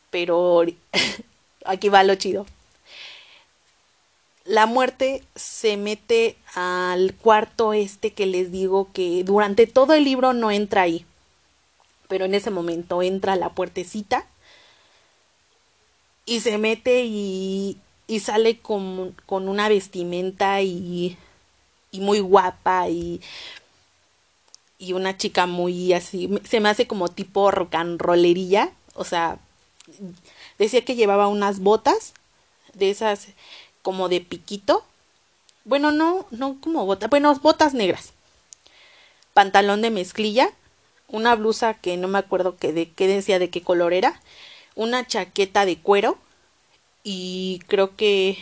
Pero 0.09 0.63
aquí 1.67 1.91
va 1.91 2.05
lo 2.05 2.15
chido. 2.15 2.47
La 4.47 4.65
muerte 4.65 5.23
se 5.35 5.77
mete 5.77 6.37
al 6.55 7.13
cuarto 7.17 7.75
este 7.75 8.15
que 8.15 8.25
les 8.25 8.51
digo 8.51 8.89
que 8.95 9.25
durante 9.25 9.67
todo 9.67 9.93
el 9.93 10.05
libro 10.05 10.33
no 10.33 10.51
entra 10.51 10.81
ahí. 10.81 11.05
Pero 12.09 12.25
en 12.25 12.35
ese 12.35 12.51
momento 12.51 13.03
entra 13.03 13.37
la 13.37 13.51
puertecita 13.51 14.27
y 16.33 16.41
se 16.41 16.57
mete 16.57 17.05
y, 17.05 17.77
y 18.07 18.21
sale 18.21 18.59
con, 18.59 19.15
con, 19.27 19.51
una 19.51 19.69
vestimenta 19.69 20.63
y, 20.63 21.19
y 21.91 22.01
muy 22.01 22.21
guapa 22.21 22.89
y, 22.89 23.21
y 24.79 24.95
una 24.95 25.19
chica 25.19 25.45
muy 25.45 25.93
así, 25.93 26.31
se 26.49 26.61
me 26.61 26.71
hace 26.71 26.87
como 26.87 27.09
tipo 27.09 27.51
rock 27.51 27.75
and 27.75 28.01
rollerilla, 28.01 28.73
o 28.95 29.05
sea, 29.05 29.41
decía 30.59 30.87
que 30.87 30.95
llevaba 30.95 31.29
unas 31.29 31.61
botas 31.61 32.15
de 32.73 32.89
esas 32.89 33.29
como 33.83 34.09
de 34.09 34.23
piquito, 34.23 34.87
bueno, 35.67 35.91
no, 35.91 36.25
no 36.31 36.59
como 36.63 36.87
botas, 36.87 37.11
bueno, 37.11 37.35
botas 37.43 37.75
negras, 37.75 38.15
pantalón 39.35 39.83
de 39.83 39.91
mezclilla, 39.91 40.49
una 41.09 41.35
blusa 41.35 41.75
que 41.75 41.99
no 41.99 42.09
me 42.09 42.21
acuerdo 42.21 42.57
que 42.57 42.73
de 42.73 42.91
qué 42.91 43.07
decía 43.07 43.39
de 43.39 43.51
qué 43.51 43.61
color 43.61 43.93
era, 43.93 44.19
una 44.75 45.07
chaqueta 45.07 45.65
de 45.65 45.79
cuero 45.79 46.19
y 47.05 47.61
creo 47.67 47.97
que 47.97 48.39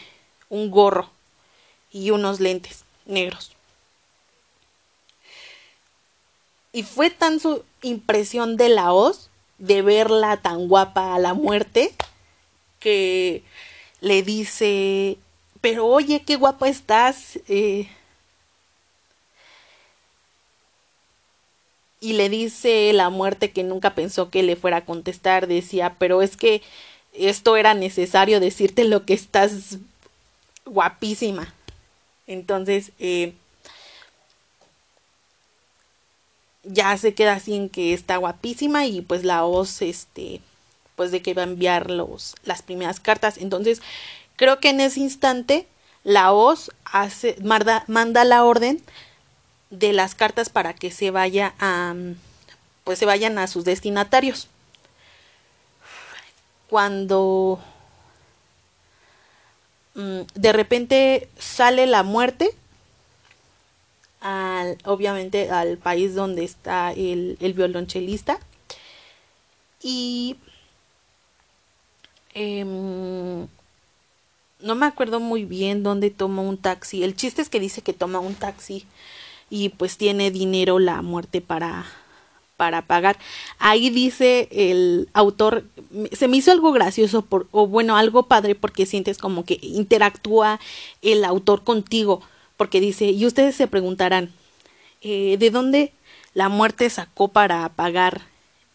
un 0.48 0.70
gorro 0.70 1.10
y 1.92 2.10
unos 2.10 2.40
lentes 2.40 2.84
negros. 3.06 3.52
Y 6.72 6.84
fue 6.84 7.10
tan 7.10 7.40
su 7.40 7.64
impresión 7.82 8.56
de 8.56 8.68
la 8.68 8.92
hoz 8.92 9.30
de 9.58 9.82
verla 9.82 10.38
tan 10.38 10.68
guapa 10.68 11.14
a 11.14 11.18
la 11.18 11.34
muerte 11.34 11.94
que 12.78 13.42
le 14.00 14.22
dice, 14.22 15.18
pero 15.60 15.86
oye, 15.86 16.22
qué 16.24 16.36
guapa 16.36 16.68
estás. 16.68 17.38
Eh, 17.48 17.88
y 22.00 22.14
le 22.14 22.28
dice 22.28 22.92
la 22.94 23.10
muerte 23.10 23.52
que 23.52 23.62
nunca 23.62 23.94
pensó 23.94 24.30
que 24.30 24.42
le 24.42 24.56
fuera 24.56 24.78
a 24.78 24.84
contestar, 24.84 25.46
decía, 25.46 25.96
pero 25.98 26.22
es 26.22 26.36
que 26.36 26.62
esto 27.12 27.56
era 27.56 27.74
necesario 27.74 28.40
decirte 28.40 28.84
lo 28.84 29.04
que 29.04 29.14
estás 29.14 29.78
guapísima. 30.64 31.52
Entonces, 32.26 32.92
eh, 32.98 33.34
ya 36.64 36.96
se 36.96 37.14
queda 37.14 37.34
así 37.34 37.54
en 37.54 37.68
que 37.68 37.92
está 37.92 38.16
guapísima 38.16 38.86
y 38.86 39.00
pues 39.02 39.24
la 39.24 39.42
voz, 39.42 39.82
este, 39.82 40.40
pues 40.96 41.10
de 41.10 41.22
que 41.22 41.34
va 41.34 41.42
a 41.42 41.46
enviar 41.46 41.90
los, 41.90 42.34
las 42.44 42.62
primeras 42.62 43.00
cartas. 43.00 43.38
Entonces, 43.38 43.82
creo 44.36 44.60
que 44.60 44.70
en 44.70 44.80
ese 44.80 45.00
instante 45.00 45.66
la 46.04 46.30
voz 46.30 46.70
hace, 46.84 47.36
manda, 47.42 47.84
manda 47.88 48.24
la 48.24 48.44
orden 48.44 48.82
de 49.70 49.92
las 49.92 50.14
cartas 50.14 50.48
para 50.48 50.74
que 50.74 50.90
se 50.90 51.10
vaya 51.10 51.54
a 51.58 51.94
pues 52.84 52.98
se 52.98 53.06
vayan 53.06 53.38
a 53.38 53.46
sus 53.46 53.64
destinatarios. 53.64 54.48
Cuando 56.68 57.60
mm, 59.94 60.20
de 60.34 60.52
repente 60.52 61.28
sale 61.38 61.86
la 61.86 62.02
muerte, 62.02 62.50
al, 64.20 64.78
obviamente 64.84 65.50
al 65.50 65.78
país 65.78 66.14
donde 66.14 66.44
está 66.44 66.92
el, 66.92 67.36
el 67.40 67.52
violonchelista, 67.52 68.38
y 69.82 70.36
em, 72.34 73.46
no 74.60 74.74
me 74.74 74.86
acuerdo 74.86 75.20
muy 75.20 75.44
bien 75.44 75.82
dónde 75.82 76.10
toma 76.10 76.42
un 76.42 76.58
taxi. 76.58 77.02
El 77.02 77.16
chiste 77.16 77.42
es 77.42 77.48
que 77.48 77.60
dice 77.60 77.82
que 77.82 77.92
toma 77.92 78.18
un 78.18 78.34
taxi 78.34 78.86
y 79.50 79.70
pues 79.70 79.98
tiene 79.98 80.30
dinero 80.30 80.78
la 80.78 81.02
muerte 81.02 81.40
para 81.40 81.86
para 82.60 82.82
pagar. 82.82 83.18
Ahí 83.58 83.88
dice 83.88 84.46
el 84.50 85.08
autor, 85.14 85.64
se 86.12 86.28
me 86.28 86.36
hizo 86.36 86.52
algo 86.52 86.72
gracioso 86.72 87.22
por, 87.22 87.48
o 87.52 87.66
bueno, 87.66 87.96
algo 87.96 88.24
padre 88.24 88.54
porque 88.54 88.84
sientes 88.84 89.16
como 89.16 89.46
que 89.46 89.58
interactúa 89.62 90.60
el 91.00 91.24
autor 91.24 91.64
contigo, 91.64 92.20
porque 92.58 92.78
dice, 92.78 93.06
y 93.06 93.24
ustedes 93.24 93.56
se 93.56 93.66
preguntarán, 93.66 94.30
eh, 95.00 95.38
¿de 95.38 95.50
dónde 95.50 95.94
la 96.34 96.50
muerte 96.50 96.90
sacó 96.90 97.28
para 97.28 97.66
pagar 97.70 98.20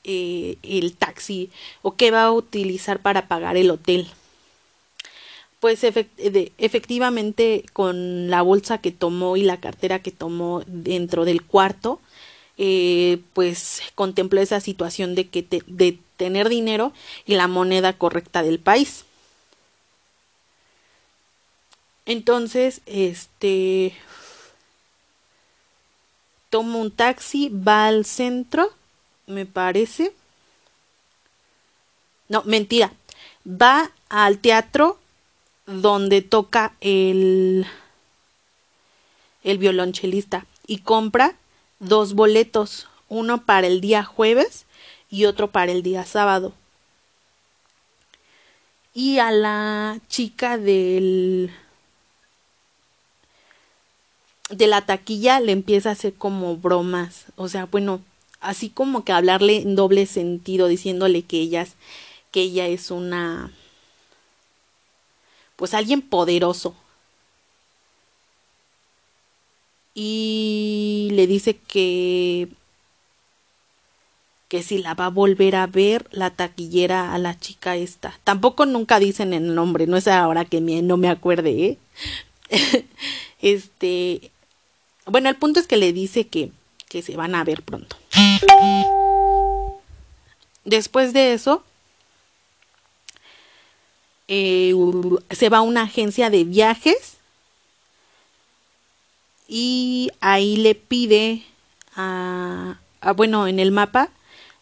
eh, 0.04 0.58
el 0.64 0.96
taxi 0.96 1.52
o 1.84 1.96
qué 1.96 2.10
va 2.10 2.24
a 2.24 2.32
utilizar 2.32 3.04
para 3.04 3.28
pagar 3.28 3.56
el 3.56 3.70
hotel? 3.70 4.08
Pues 5.66 5.84
efectivamente 5.84 7.66
con 7.74 8.30
la 8.30 8.44
bolsa 8.44 8.78
que 8.78 8.92
tomó 8.92 9.36
y 9.36 9.42
la 9.42 9.60
cartera 9.60 9.98
que 9.98 10.12
tomó 10.12 10.62
dentro 10.68 11.26
del 11.26 11.42
cuarto, 11.42 12.00
eh, 12.60 13.18
pues 13.34 13.82
contempló 13.96 14.42
esa 14.42 14.60
situación 14.60 15.16
de 15.16 15.28
que 15.28 15.44
de 15.66 15.98
tener 16.18 16.50
dinero 16.50 16.94
y 17.26 17.34
la 17.34 17.48
moneda 17.48 17.94
correcta 17.94 18.44
del 18.44 18.60
país. 18.60 19.06
Entonces, 22.06 22.82
este 22.86 23.96
toma 26.52 26.78
un 26.78 26.92
taxi, 26.92 27.50
va 27.50 27.88
al 27.88 28.06
centro, 28.06 28.70
me 29.26 29.48
parece. 29.48 30.14
No, 32.30 32.44
mentira. 32.44 32.94
Va 33.48 33.90
al 34.10 34.38
teatro 34.38 35.00
donde 35.66 36.22
toca 36.22 36.74
el, 36.82 37.66
el 39.44 39.58
violonchelista 39.58 40.46
y 40.68 40.80
compra 40.80 41.36
dos 41.80 42.14
boletos, 42.14 42.88
uno 43.10 43.44
para 43.44 43.68
el 43.68 43.82
día 43.82 44.04
jueves 44.04 44.66
y 45.10 45.26
otro 45.26 45.52
para 45.52 45.72
el 45.72 45.84
día 45.84 46.06
sábado. 46.06 46.54
Y 48.94 49.20
a 49.20 49.32
la 49.32 50.00
chica 50.08 50.58
del 50.58 51.52
de 54.50 54.68
la 54.68 54.86
taquilla 54.86 55.40
le 55.40 55.52
empieza 55.52 55.90
a 55.90 55.94
hacer 55.94 56.14
como 56.14 56.56
bromas, 56.56 57.26
o 57.36 57.50
sea, 57.50 57.66
bueno, 57.66 58.02
así 58.42 58.70
como 58.70 59.04
que 59.04 59.12
hablarle 59.12 59.58
en 59.58 59.76
doble 59.76 60.06
sentido, 60.06 60.68
diciéndole 60.68 61.24
que 61.24 61.40
ellas 61.40 61.74
que 62.32 62.42
ella 62.42 62.68
es 62.68 62.92
una 62.92 63.52
pues 65.56 65.74
alguien 65.74 66.02
poderoso. 66.02 66.76
Y 69.94 71.10
le 71.14 71.28
dice 71.28 71.58
que 71.58 72.50
que 74.48 74.62
si 74.62 74.78
la 74.78 74.94
va 74.94 75.08
a 75.08 75.10
volver 75.10 75.56
a 75.56 75.68
ver 75.68 76.08
la 76.12 76.30
taquillera 76.30 77.14
a 77.14 77.18
la 77.18 77.38
chica 77.40 77.76
esta. 77.76 78.20
Tampoco 78.24 78.66
nunca 78.66 79.00
dicen 79.00 79.34
el 79.34 79.56
nombre, 79.56 79.88
no 79.88 79.98
es 79.98 80.08
ahora 80.08 80.46
que 80.46 80.62
no 80.62 80.98
me 80.98 81.10
acuerde, 81.10 81.66
¿eh? 81.66 81.78
este, 83.42 84.32
bueno, 85.06 85.30
el 85.30 85.36
punto 85.36 85.60
es 85.60 85.68
que 85.68 85.78
le 85.78 85.94
dice 85.94 86.28
que, 86.28 86.52
que 86.88 87.02
se 87.02 87.18
van 87.18 87.36
a 87.36 87.44
ver 87.44 87.64
pronto. 87.64 87.98
Después 90.64 91.14
de 91.14 91.34
eso, 91.34 91.64
eh, 94.28 94.74
se 95.30 95.50
va 95.50 95.58
a 95.58 95.62
una 95.62 95.84
agencia 95.84 96.30
de 96.30 96.44
viajes 96.44 97.18
y 99.48 100.12
ahí 100.22 100.58
le 100.58 100.76
pide 100.76 101.44
a, 101.96 102.78
bueno, 103.16 103.48
en 103.48 103.60
el 103.60 103.72
mapa 103.72 104.10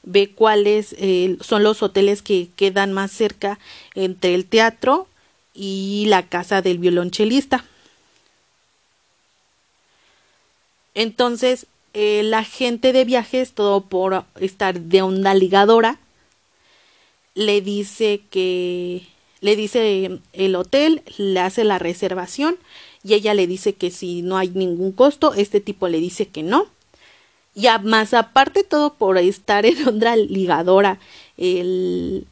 ve 0.03 0.31
cuáles 0.31 0.95
eh, 0.99 1.37
son 1.39 1.63
los 1.63 1.81
hoteles 1.81 2.21
que 2.21 2.49
quedan 2.55 2.91
más 2.91 3.11
cerca 3.11 3.57
entre 3.95 4.35
el 4.35 4.45
teatro 4.45 5.07
y 5.53 6.05
la 6.07 6.27
casa 6.27 6.61
del 6.61 6.79
violonchelista. 6.79 7.63
Entonces, 10.93 11.67
la 11.93 12.43
gente 12.43 12.91
de 12.91 13.05
viajes, 13.05 13.53
todo 13.53 13.81
por 13.81 14.25
estar 14.39 14.79
de 14.79 15.01
onda 15.03 15.33
ligadora, 15.33 15.99
le 17.35 17.61
dice 17.61 18.21
que 18.29 19.07
le 19.43 19.55
dice 19.57 20.19
el 20.31 20.55
hotel, 20.55 21.03
le 21.17 21.39
hace 21.41 21.63
la 21.65 21.77
reservación 21.77 22.57
y 23.03 23.13
ella 23.13 23.33
le 23.33 23.45
dice 23.45 23.73
que 23.73 23.91
si 23.91 24.21
no 24.21 24.37
hay 24.37 24.49
ningún 24.49 24.93
costo, 24.93 25.33
este 25.33 25.59
tipo 25.59 25.89
le 25.89 25.99
dice 25.99 26.27
que 26.29 26.43
no. 26.43 26.67
Y 27.53 27.67
más 27.83 28.13
aparte 28.13 28.63
todo 28.63 28.93
por 28.93 29.17
estar 29.17 29.65
en 29.65 29.85
onda 29.87 30.15
ligadora, 30.15 30.97
el, 31.37 32.25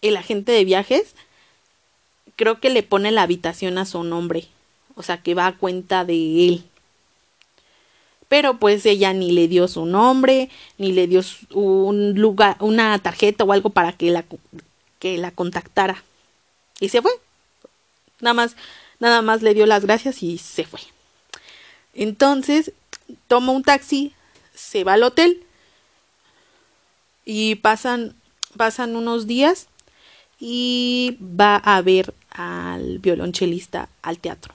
el 0.00 0.16
agente 0.16 0.52
de 0.52 0.64
viajes 0.64 1.14
creo 2.36 2.60
que 2.60 2.70
le 2.70 2.84
pone 2.84 3.10
la 3.10 3.22
habitación 3.22 3.76
a 3.76 3.84
su 3.84 4.04
nombre, 4.04 4.46
o 4.94 5.02
sea 5.02 5.20
que 5.20 5.34
va 5.34 5.48
a 5.48 5.56
cuenta 5.56 6.04
de 6.04 6.46
él 6.46 6.64
pero 8.28 8.58
pues 8.58 8.84
ella 8.86 9.12
ni 9.14 9.32
le 9.32 9.48
dio 9.48 9.68
su 9.68 9.86
nombre, 9.86 10.50
ni 10.76 10.92
le 10.92 11.06
dio 11.06 11.22
un 11.54 12.14
lugar, 12.14 12.58
una 12.60 12.98
tarjeta 12.98 13.44
o 13.44 13.52
algo 13.52 13.70
para 13.70 13.92
que 13.92 14.10
la, 14.10 14.24
que 14.98 15.16
la 15.16 15.30
contactara. 15.30 16.04
Y 16.80 16.88
se 16.88 17.02
fue. 17.02 17.12
Nada 18.20 18.34
más, 18.34 18.56
nada 18.98 19.22
más 19.22 19.42
le 19.42 19.54
dio 19.54 19.66
las 19.66 19.84
gracias 19.84 20.22
y 20.22 20.38
se 20.38 20.64
fue. 20.64 20.80
Entonces, 21.94 22.72
toma 23.26 23.52
un 23.52 23.62
taxi, 23.62 24.12
se 24.54 24.84
va 24.84 24.94
al 24.94 25.02
hotel 25.02 25.44
y 27.24 27.56
pasan, 27.56 28.14
pasan 28.56 28.96
unos 28.96 29.26
días 29.26 29.68
y 30.40 31.18
va 31.20 31.56
a 31.56 31.80
ver 31.82 32.14
al 32.30 32.98
violonchelista 32.98 33.88
al 34.02 34.18
teatro 34.18 34.54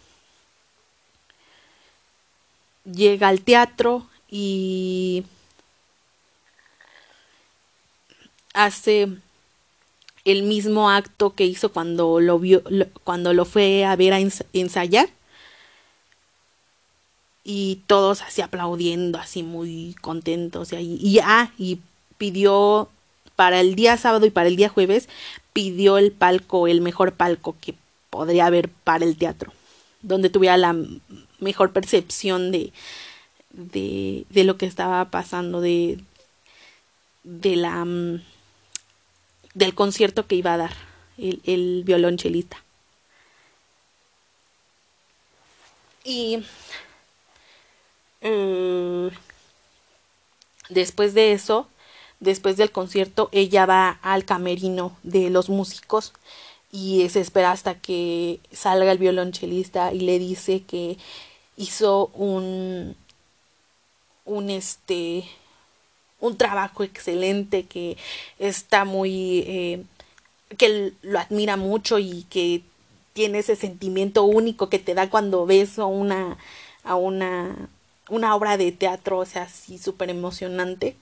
llega 2.85 3.29
al 3.29 3.41
teatro 3.41 4.07
y 4.29 5.25
hace 8.53 9.07
el 10.25 10.43
mismo 10.43 10.89
acto 10.89 11.33
que 11.35 11.45
hizo 11.45 11.71
cuando 11.71 12.19
lo 12.19 12.39
vio 12.39 12.63
cuando 13.03 13.33
lo 13.33 13.45
fue 13.45 13.85
a 13.85 13.95
ver 13.95 14.13
a 14.13 14.19
ensayar. 14.53 15.09
Y 17.45 17.81
todos 17.87 18.21
así 18.21 18.41
aplaudiendo 18.41 19.17
así 19.19 19.43
muy 19.43 19.95
contentos 20.01 20.71
y, 20.71 20.97
y, 21.01 21.19
ah, 21.19 21.51
y 21.57 21.79
pidió 22.17 22.89
para 23.35 23.59
el 23.59 23.75
día 23.75 23.97
sábado 23.97 24.25
y 24.25 24.29
para 24.29 24.47
el 24.47 24.55
día 24.55 24.69
jueves 24.69 25.09
pidió 25.51 25.97
el 25.97 26.13
palco 26.13 26.67
el 26.67 26.79
mejor 26.79 27.13
palco 27.13 27.55
que 27.59 27.75
podría 28.09 28.45
haber 28.45 28.69
para 28.69 29.03
el 29.03 29.17
teatro 29.17 29.51
donde 30.03 30.29
tuviera 30.29 30.57
la 30.57 30.75
mejor 31.39 31.71
percepción 31.71 32.51
de, 32.51 32.71
de, 33.51 34.25
de 34.29 34.43
lo 34.43 34.57
que 34.57 34.67
estaba 34.67 35.05
pasando, 35.05 35.61
de, 35.61 35.99
de 37.23 37.55
la 37.55 37.83
mm, 37.85 38.21
del 39.53 39.75
concierto 39.75 40.27
que 40.27 40.35
iba 40.35 40.53
a 40.53 40.57
dar 40.57 40.73
el, 41.17 41.41
el 41.45 41.83
violonchelista. 41.85 42.63
Y 46.03 46.43
mm, 48.21 49.07
después 50.69 51.13
de 51.13 51.33
eso, 51.33 51.67
después 52.19 52.57
del 52.57 52.71
concierto, 52.71 53.29
ella 53.31 53.65
va 53.65 53.99
al 54.01 54.25
camerino 54.25 54.97
de 55.03 55.29
los 55.29 55.49
músicos 55.49 56.13
y 56.71 57.07
se 57.09 57.21
espera 57.21 57.51
hasta 57.51 57.75
que 57.75 58.39
salga 58.51 58.91
el 58.91 58.97
violonchelista 58.97 59.93
y 59.93 59.99
le 60.01 60.19
dice 60.19 60.63
que 60.63 60.97
hizo 61.55 62.07
un 62.07 62.95
un 64.25 64.49
este 64.49 65.25
un 66.23 66.37
trabajo 66.37 66.83
excelente 66.83 67.65
que 67.65 67.97
está 68.39 68.85
muy 68.85 69.39
eh, 69.45 69.83
que 70.57 70.93
lo 71.01 71.19
admira 71.19 71.57
mucho 71.57 71.99
y 71.99 72.23
que 72.29 72.61
tiene 73.13 73.39
ese 73.39 73.55
sentimiento 73.55 74.23
único 74.23 74.69
que 74.69 74.79
te 74.79 74.93
da 74.95 75.09
cuando 75.09 75.45
ves 75.45 75.79
a 75.79 75.85
una 75.85 76.37
a 76.83 76.95
una 76.95 77.69
una 78.09 78.35
obra 78.35 78.57
de 78.57 78.71
teatro 78.71 79.19
o 79.19 79.25
sea 79.25 79.43
así 79.43 79.77
súper 79.77 80.09
emocionante. 80.09 80.95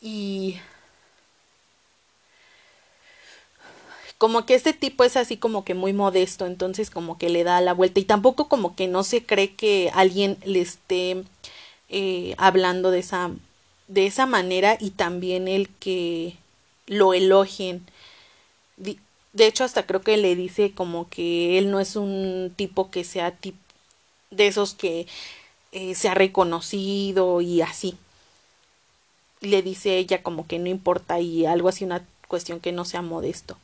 Y 0.00 0.56
como 4.18 4.46
que 4.46 4.54
este 4.54 4.72
tipo 4.72 5.04
es 5.04 5.16
así 5.16 5.36
como 5.36 5.64
que 5.64 5.74
muy 5.74 5.92
modesto, 5.92 6.46
entonces 6.46 6.90
como 6.90 7.18
que 7.18 7.28
le 7.28 7.44
da 7.44 7.60
la 7.60 7.74
vuelta 7.74 8.00
y 8.00 8.04
tampoco 8.04 8.48
como 8.48 8.76
que 8.76 8.86
no 8.88 9.02
se 9.04 9.24
cree 9.24 9.54
que 9.54 9.90
alguien 9.94 10.38
le 10.44 10.60
esté 10.60 11.24
eh, 11.88 12.34
hablando 12.38 12.90
de 12.90 13.00
esa, 13.00 13.30
de 13.88 14.06
esa 14.06 14.26
manera 14.26 14.76
y 14.80 14.90
también 14.90 15.48
el 15.48 15.68
que 15.68 16.36
lo 16.86 17.14
elogien. 17.14 17.86
De 18.76 19.46
hecho, 19.46 19.64
hasta 19.64 19.86
creo 19.86 20.02
que 20.02 20.16
le 20.16 20.34
dice 20.34 20.72
como 20.72 21.08
que 21.08 21.58
él 21.58 21.70
no 21.70 21.80
es 21.80 21.96
un 21.96 22.52
tipo 22.56 22.90
que 22.90 23.04
sea 23.04 23.32
tip 23.32 23.56
de 24.30 24.46
esos 24.46 24.74
que 24.74 25.06
eh, 25.72 25.94
se 25.94 26.08
ha 26.08 26.14
reconocido 26.14 27.40
y 27.40 27.62
así. 27.62 27.96
Le 29.40 29.62
dice 29.62 29.98
ella 29.98 30.22
como 30.22 30.46
que 30.46 30.58
no 30.58 30.68
importa 30.68 31.20
y 31.20 31.46
algo 31.46 31.68
así, 31.68 31.84
una 31.84 32.04
cuestión 32.28 32.60
que 32.60 32.72
no 32.72 32.84
sea 32.84 33.02
modesto 33.02 33.56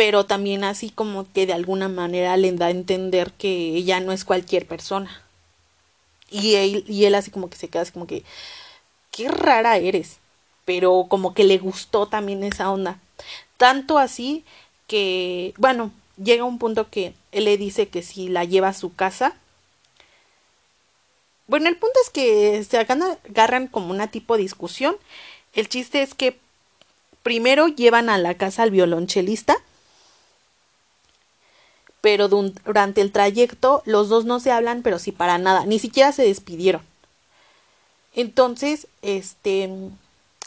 pero 0.00 0.24
también 0.24 0.64
así 0.64 0.88
como 0.88 1.30
que 1.30 1.44
de 1.44 1.52
alguna 1.52 1.90
manera 1.90 2.34
le 2.38 2.50
da 2.52 2.68
a 2.68 2.70
entender 2.70 3.32
que 3.32 3.76
ella 3.76 4.00
no 4.00 4.12
es 4.12 4.24
cualquier 4.24 4.66
persona. 4.66 5.22
Y 6.30 6.54
él, 6.54 6.84
y 6.88 7.04
él 7.04 7.14
así 7.14 7.30
como 7.30 7.50
que 7.50 7.58
se 7.58 7.68
queda 7.68 7.82
así 7.82 7.92
como 7.92 8.06
que, 8.06 8.24
qué 9.10 9.28
rara 9.28 9.76
eres, 9.76 10.18
pero 10.64 11.06
como 11.08 11.34
que 11.34 11.44
le 11.44 11.58
gustó 11.58 12.06
también 12.06 12.44
esa 12.44 12.70
onda. 12.70 12.98
Tanto 13.56 13.98
así 13.98 14.44
que, 14.86 15.54
bueno, 15.58 15.92
llega 16.22 16.44
un 16.44 16.58
punto 16.58 16.90
que 16.90 17.14
él 17.32 17.44
le 17.44 17.56
dice 17.56 17.88
que 17.88 18.02
si 18.02 18.28
la 18.28 18.44
lleva 18.44 18.68
a 18.68 18.74
su 18.74 18.94
casa, 18.94 19.36
bueno, 21.46 21.68
el 21.68 21.76
punto 21.76 21.98
es 22.04 22.10
que 22.10 22.62
se 22.64 22.78
agarran 22.78 23.66
como 23.66 23.90
una 23.90 24.10
tipo 24.10 24.36
de 24.36 24.42
discusión. 24.42 24.96
El 25.52 25.68
chiste 25.68 26.02
es 26.02 26.14
que 26.14 26.38
primero 27.24 27.66
llevan 27.68 28.08
a 28.08 28.18
la 28.18 28.34
casa 28.34 28.62
al 28.62 28.70
violonchelista 28.70 29.56
pero 32.00 32.28
durante 32.28 33.00
el 33.00 33.12
trayecto 33.12 33.82
los 33.84 34.08
dos 34.08 34.24
no 34.24 34.40
se 34.40 34.50
hablan, 34.50 34.82
pero 34.82 34.98
sí 34.98 35.12
para 35.12 35.38
nada, 35.38 35.66
ni 35.66 35.78
siquiera 35.78 36.12
se 36.12 36.22
despidieron. 36.22 36.82
Entonces, 38.14 38.88
este, 39.02 39.70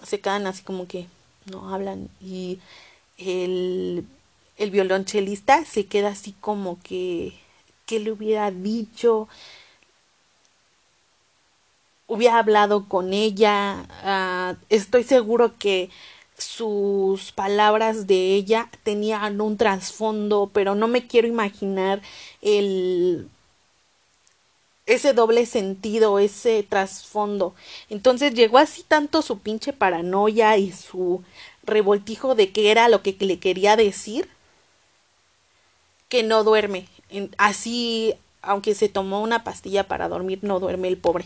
se 0.03 0.19
quedan 0.19 0.47
así 0.47 0.63
como 0.63 0.87
que 0.87 1.07
no 1.45 1.73
hablan 1.73 2.09
y 2.21 2.59
el, 3.17 4.05
el 4.57 4.71
violonchelista 4.71 5.65
se 5.65 5.85
queda 5.85 6.09
así 6.09 6.33
como 6.41 6.79
que, 6.83 7.33
¿qué 7.85 7.99
le 7.99 8.11
hubiera 8.11 8.51
dicho? 8.51 9.27
Hubiera 12.07 12.39
hablado 12.39 12.87
con 12.89 13.13
ella, 13.13 13.85
ah, 14.03 14.55
estoy 14.69 15.03
seguro 15.03 15.57
que 15.57 15.89
sus 16.37 17.31
palabras 17.31 18.07
de 18.07 18.35
ella 18.35 18.69
tenían 18.83 19.39
un 19.39 19.57
trasfondo, 19.57 20.49
pero 20.53 20.75
no 20.75 20.87
me 20.87 21.07
quiero 21.07 21.27
imaginar 21.27 22.01
el 22.41 23.29
ese 24.85 25.13
doble 25.13 25.45
sentido, 25.45 26.19
ese 26.19 26.63
trasfondo. 26.63 27.53
Entonces 27.89 28.33
llegó 28.33 28.57
así 28.57 28.83
tanto 28.83 29.21
su 29.21 29.39
pinche 29.39 29.73
paranoia 29.73 30.57
y 30.57 30.71
su 30.71 31.23
revoltijo 31.63 32.35
de 32.35 32.51
que 32.51 32.71
era 32.71 32.89
lo 32.89 33.01
que 33.01 33.15
le 33.19 33.39
quería 33.39 33.75
decir 33.75 34.29
que 36.09 36.23
no 36.23 36.43
duerme. 36.43 36.87
Así, 37.37 38.13
aunque 38.41 38.75
se 38.75 38.89
tomó 38.89 39.21
una 39.21 39.43
pastilla 39.43 39.87
para 39.87 40.09
dormir, 40.09 40.39
no 40.41 40.59
duerme 40.59 40.87
el 40.87 40.97
pobre. 40.97 41.25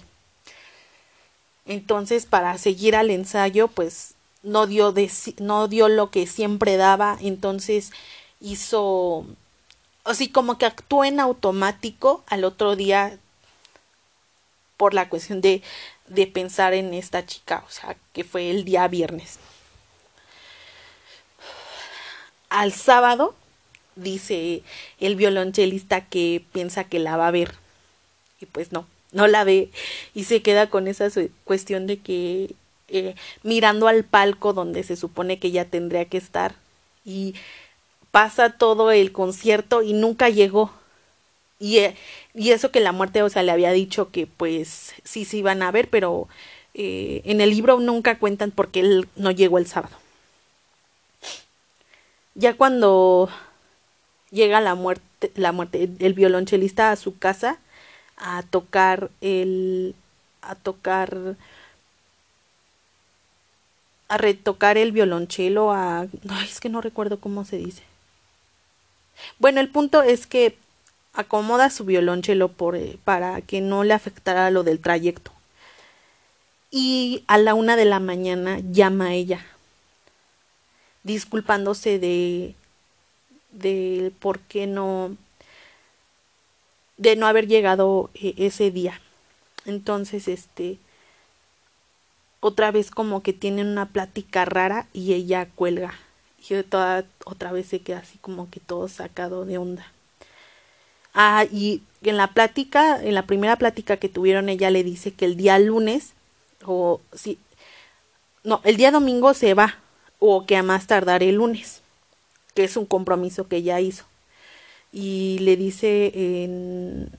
Entonces, 1.65 2.25
para 2.25 2.57
seguir 2.57 2.95
al 2.95 3.09
ensayo, 3.09 3.67
pues 3.67 4.13
no 4.43 4.67
dio, 4.67 4.93
no 5.39 5.67
dio 5.67 5.89
lo 5.89 6.09
que 6.11 6.27
siempre 6.27 6.77
daba, 6.77 7.17
entonces 7.21 7.91
hizo, 8.39 9.25
así 10.05 10.29
como 10.29 10.57
que 10.57 10.65
actuó 10.65 11.03
en 11.03 11.19
automático 11.19 12.23
al 12.27 12.45
otro 12.45 12.75
día 12.75 13.19
por 14.77 14.93
la 14.93 15.09
cuestión 15.09 15.41
de, 15.41 15.61
de 16.07 16.27
pensar 16.27 16.73
en 16.73 16.93
esta 16.93 17.25
chica, 17.25 17.63
o 17.67 17.71
sea, 17.71 17.97
que 18.13 18.23
fue 18.23 18.49
el 18.49 18.63
día 18.63 18.87
viernes. 18.87 19.39
Al 22.49 22.71
sábado, 22.71 23.35
dice 23.95 24.63
el 24.99 25.15
violonchelista 25.15 26.05
que 26.05 26.43
piensa 26.53 26.85
que 26.85 26.99
la 26.99 27.17
va 27.17 27.27
a 27.27 27.31
ver, 27.31 27.55
y 28.39 28.45
pues 28.45 28.71
no, 28.71 28.87
no 29.11 29.27
la 29.27 29.43
ve, 29.43 29.69
y 30.13 30.23
se 30.23 30.41
queda 30.41 30.69
con 30.69 30.87
esa 30.87 31.09
cuestión 31.43 31.87
de 31.87 31.97
que 31.97 32.55
eh, 32.89 33.15
mirando 33.43 33.89
al 33.89 34.05
palco 34.05 34.53
donde 34.53 34.83
se 34.83 34.95
supone 34.95 35.39
que 35.39 35.47
ella 35.47 35.65
tendría 35.65 36.05
que 36.05 36.17
estar 36.17 36.55
y 37.03 37.35
pasa 38.11 38.51
todo 38.51 38.91
el 38.91 39.11
concierto 39.11 39.81
y 39.81 39.93
nunca 39.93 40.29
llegó. 40.29 40.71
Y, 41.59 41.77
eh, 41.79 41.95
y 42.33 42.51
eso 42.51 42.71
que 42.71 42.79
la 42.79 42.91
muerte, 42.91 43.23
o 43.23 43.29
sea, 43.29 43.43
le 43.43 43.51
había 43.51 43.71
dicho 43.71 44.11
que 44.11 44.27
pues 44.27 44.93
sí 45.03 45.25
se 45.25 45.37
iban 45.37 45.63
a 45.63 45.71
ver, 45.71 45.89
pero 45.89 46.27
eh, 46.73 47.21
en 47.25 47.41
el 47.41 47.49
libro 47.49 47.79
nunca 47.79 48.19
cuentan 48.19 48.51
porque 48.51 48.81
él 48.81 49.09
no 49.15 49.31
llegó 49.31 49.57
el 49.57 49.67
sábado. 49.67 49.95
Ya 52.35 52.55
cuando 52.55 53.29
llega 54.29 54.61
la 54.61 54.75
muerte, 54.75 55.31
la 55.35 55.51
muerte, 55.51 55.89
el 55.99 56.13
violonchelista 56.13 56.91
a 56.91 56.95
su 56.95 57.17
casa 57.17 57.57
a 58.17 58.43
tocar 58.43 59.09
el, 59.21 59.95
a 60.41 60.55
tocar 60.55 61.35
a 64.09 64.17
retocar 64.17 64.77
el 64.77 64.91
violonchelo, 64.91 65.71
a... 65.71 66.01
Ay, 66.29 66.47
es 66.49 66.59
que 66.59 66.69
no 66.69 66.81
recuerdo 66.81 67.19
cómo 67.19 67.43
se 67.43 67.57
dice. 67.57 67.83
Bueno, 69.39 69.59
el 69.59 69.69
punto 69.69 70.01
es 70.01 70.27
que 70.27 70.57
acomoda 71.17 71.71
su 71.71 71.83
violonchelo 71.83 72.49
por, 72.49 72.75
eh, 72.75 72.97
para 73.03 73.41
que 73.41 73.59
no 73.59 73.83
le 73.83 73.93
afectara 73.93 74.51
lo 74.51 74.63
del 74.63 74.79
trayecto. 74.79 75.31
Y 76.69 77.23
a 77.27 77.39
la 77.39 77.55
una 77.55 77.75
de 77.75 77.85
la 77.85 77.99
mañana 77.99 78.59
llama 78.71 79.07
a 79.07 79.13
ella, 79.13 79.43
disculpándose 81.03 81.97
de, 81.97 82.53
de 83.51 84.11
por 84.19 84.39
qué 84.39 84.67
no, 84.67 85.17
de 86.97 87.15
no 87.15 87.25
haber 87.25 87.47
llegado 87.47 88.11
eh, 88.13 88.35
ese 88.37 88.69
día. 88.69 89.01
Entonces, 89.65 90.27
este, 90.27 90.77
otra 92.41 92.69
vez 92.69 92.91
como 92.91 93.23
que 93.23 93.33
tienen 93.33 93.67
una 93.67 93.87
plática 93.87 94.45
rara 94.45 94.87
y 94.93 95.13
ella 95.13 95.47
cuelga. 95.55 95.95
Y 96.47 96.61
toda, 96.63 97.05
otra 97.25 97.51
vez 97.51 97.67
se 97.67 97.79
queda 97.79 97.99
así 97.99 98.19
como 98.19 98.51
que 98.51 98.59
todo 98.59 98.87
sacado 98.87 99.45
de 99.45 99.57
onda. 99.57 99.91
Ah, 101.19 101.45
y 101.51 101.81
en 102.03 102.15
la 102.15 102.27
plática, 102.27 103.01
en 103.03 103.15
la 103.15 103.25
primera 103.25 103.55
plática 103.55 103.97
que 103.97 104.07
tuvieron, 104.07 104.49
ella 104.49 104.69
le 104.69 104.83
dice 104.83 105.13
que 105.13 105.25
el 105.25 105.35
día 105.35 105.57
lunes, 105.57 106.13
o 106.63 107.01
sí, 107.11 107.39
no, 108.43 108.61
el 108.63 108.77
día 108.77 108.91
domingo 108.91 109.33
se 109.33 109.55
va, 109.55 109.79
o 110.19 110.45
que 110.45 110.55
a 110.55 110.61
más 110.61 110.85
tardar 110.85 111.23
el 111.23 111.35
lunes, 111.35 111.81
que 112.53 112.63
es 112.65 112.77
un 112.77 112.85
compromiso 112.85 113.47
que 113.47 113.57
ella 113.57 113.79
hizo. 113.79 114.05
Y 114.93 115.39
le 115.39 115.57
dice 115.57 116.11
en, 116.13 117.09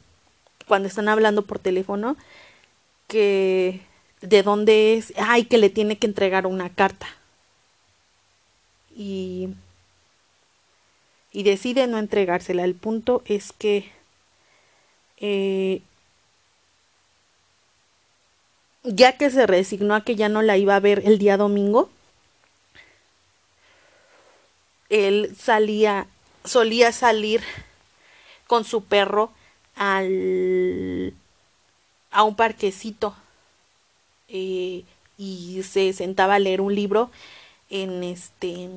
cuando 0.68 0.86
están 0.86 1.08
hablando 1.08 1.42
por 1.42 1.58
teléfono 1.58 2.16
que 3.08 3.80
de 4.20 4.42
dónde 4.44 4.94
es, 4.94 5.12
ay, 5.16 5.44
que 5.46 5.58
le 5.58 5.70
tiene 5.70 5.98
que 5.98 6.06
entregar 6.06 6.46
una 6.46 6.70
carta. 6.70 7.08
Y, 8.96 9.48
y 11.32 11.42
decide 11.42 11.86
no 11.86 11.98
entregársela. 11.98 12.64
El 12.64 12.74
punto 12.74 13.22
es 13.26 13.52
que 13.52 13.90
eh, 15.18 15.82
ya 18.84 19.16
que 19.16 19.30
se 19.30 19.46
resignó 19.46 19.94
a 19.94 20.04
que 20.04 20.16
ya 20.16 20.28
no 20.28 20.42
la 20.42 20.56
iba 20.56 20.76
a 20.76 20.80
ver 20.80 21.02
el 21.04 21.18
día 21.18 21.36
domingo, 21.36 21.90
él 24.88 25.34
salía, 25.38 26.06
solía 26.44 26.92
salir 26.92 27.42
con 28.46 28.64
su 28.64 28.84
perro 28.84 29.30
al, 29.76 31.12
a 32.10 32.22
un 32.22 32.34
parquecito 32.34 33.14
eh, 34.28 34.84
y 35.18 35.62
se 35.62 35.92
sentaba 35.92 36.36
a 36.36 36.38
leer 36.38 36.60
un 36.60 36.74
libro 36.74 37.10
en 37.70 38.02
este 38.02 38.68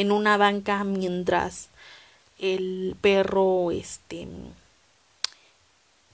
en 0.00 0.12
una 0.12 0.36
banca 0.36 0.84
mientras 0.84 1.68
el 2.38 2.96
perro 3.00 3.70
este 3.70 4.28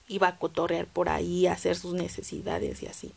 iba 0.07 0.27
a 0.27 0.37
cotorrear 0.37 0.85
por 0.85 1.09
ahí 1.09 1.47
a 1.47 1.53
hacer 1.53 1.75
sus 1.75 1.93
necesidades 1.93 2.81
y 2.83 2.87
así 2.87 3.11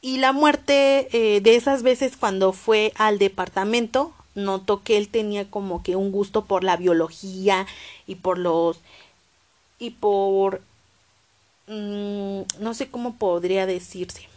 y 0.00 0.18
la 0.18 0.32
muerte 0.32 1.08
eh, 1.12 1.40
de 1.40 1.56
esas 1.56 1.82
veces 1.82 2.16
cuando 2.16 2.52
fue 2.52 2.92
al 2.96 3.18
departamento 3.18 4.12
notó 4.34 4.82
que 4.82 4.98
él 4.98 5.08
tenía 5.08 5.50
como 5.50 5.82
que 5.82 5.96
un 5.96 6.12
gusto 6.12 6.44
por 6.44 6.64
la 6.64 6.76
biología 6.76 7.66
y 8.06 8.16
por 8.16 8.38
los 8.38 8.78
y 9.78 9.90
por 9.90 10.62
Mm, 11.66 12.42
no 12.60 12.74
sé 12.74 12.88
cómo 12.90 13.16
podría 13.16 13.66
decirse. 13.66 14.28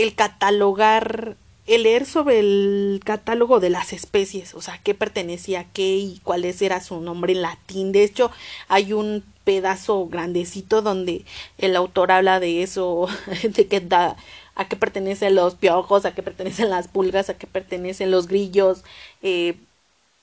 El 0.00 0.14
catalogar, 0.14 1.36
el 1.66 1.82
leer 1.82 2.06
sobre 2.06 2.40
el 2.40 3.00
catálogo 3.04 3.60
de 3.60 3.70
las 3.70 3.92
especies, 3.92 4.54
o 4.54 4.62
sea, 4.62 4.80
qué 4.82 4.94
pertenecía 4.94 5.60
a 5.60 5.64
qué 5.64 5.96
y 5.96 6.20
cuál 6.24 6.44
era 6.44 6.80
su 6.80 7.00
nombre 7.00 7.32
en 7.32 7.42
latín. 7.42 7.92
De 7.92 8.02
hecho, 8.02 8.30
hay 8.68 8.92
un 8.92 9.24
pedazo 9.44 10.06
grandecito 10.06 10.80
donde 10.80 11.24
el 11.58 11.76
autor 11.76 12.12
habla 12.12 12.40
de 12.40 12.62
eso, 12.62 13.08
de 13.42 13.66
qué 13.66 13.80
da, 13.80 14.16
a 14.54 14.68
qué 14.68 14.76
pertenecen 14.76 15.34
los 15.34 15.54
piojos, 15.54 16.04
a 16.04 16.14
qué 16.14 16.22
pertenecen 16.22 16.70
las 16.70 16.88
pulgas, 16.88 17.28
a 17.30 17.34
qué 17.34 17.46
pertenecen 17.46 18.10
los 18.10 18.26
grillos, 18.26 18.82
eh, 19.22 19.56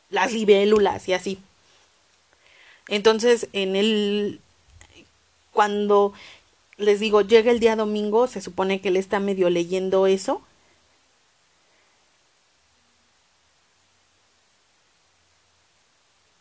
las 0.09 0.33
libélulas 0.33 1.07
y 1.07 1.13
así. 1.13 1.39
Entonces, 2.87 3.47
en 3.53 3.75
el 3.75 4.39
cuando 5.57 6.13
les 6.77 6.99
digo, 6.99 7.21
llega 7.21 7.51
el 7.51 7.59
día 7.59 7.75
domingo, 7.75 8.27
se 8.27 8.41
supone 8.41 8.81
que 8.81 8.89
él 8.89 8.97
está 8.97 9.19
medio 9.19 9.49
leyendo 9.49 10.07
eso. 10.07 10.41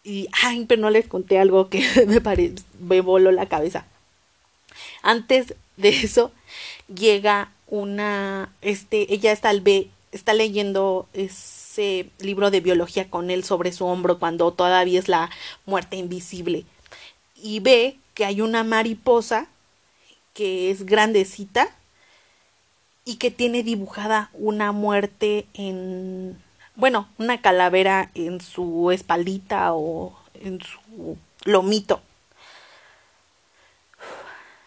Y, 0.05 0.29
ay, 0.43 0.65
pero 0.67 0.83
no 0.83 0.91
les 0.91 1.09
conté 1.09 1.39
algo 1.39 1.69
que 1.69 1.85
me, 2.07 2.21
pare, 2.21 2.53
me 2.81 3.01
voló 3.01 3.33
la 3.33 3.47
cabeza. 3.47 3.87
Antes 5.03 5.55
de 5.77 5.89
eso, 5.89 6.33
llega 6.95 7.53
una, 7.67 8.53
este, 8.63 9.13
ella 9.13 9.33
está, 9.33 9.49
al 9.51 9.61
B, 9.61 9.91
está 10.13 10.35
leyendo, 10.35 11.09
es, 11.13 11.57
libro 12.21 12.51
de 12.51 12.61
biología 12.61 13.11
con 13.11 13.31
él 13.31 13.45
sobre 13.45 13.71
su 13.71 13.85
hombro 13.85 14.19
cuando 14.19 14.51
todavía 14.53 14.99
es 14.99 15.09
la 15.09 15.31
muerte 15.67 15.97
invisible 15.97 16.65
y 17.37 17.61
ve 17.61 17.99
que 18.15 18.25
hay 18.25 18.41
una 18.41 18.65
mariposa 18.65 19.49
que 20.37 20.71
es 20.71 20.85
grandecita 20.85 21.75
y 23.07 23.17
que 23.17 23.31
tiene 23.31 23.63
dibujada 23.63 24.29
una 24.35 24.73
muerte 24.73 25.47
en 25.55 26.37
bueno, 26.75 27.09
una 27.17 27.41
calavera 27.41 28.11
en 28.15 28.41
su 28.43 28.91
espaldita 28.91 29.73
o 29.73 30.15
en 30.35 30.61
su 30.61 31.17
lomito 31.45 32.03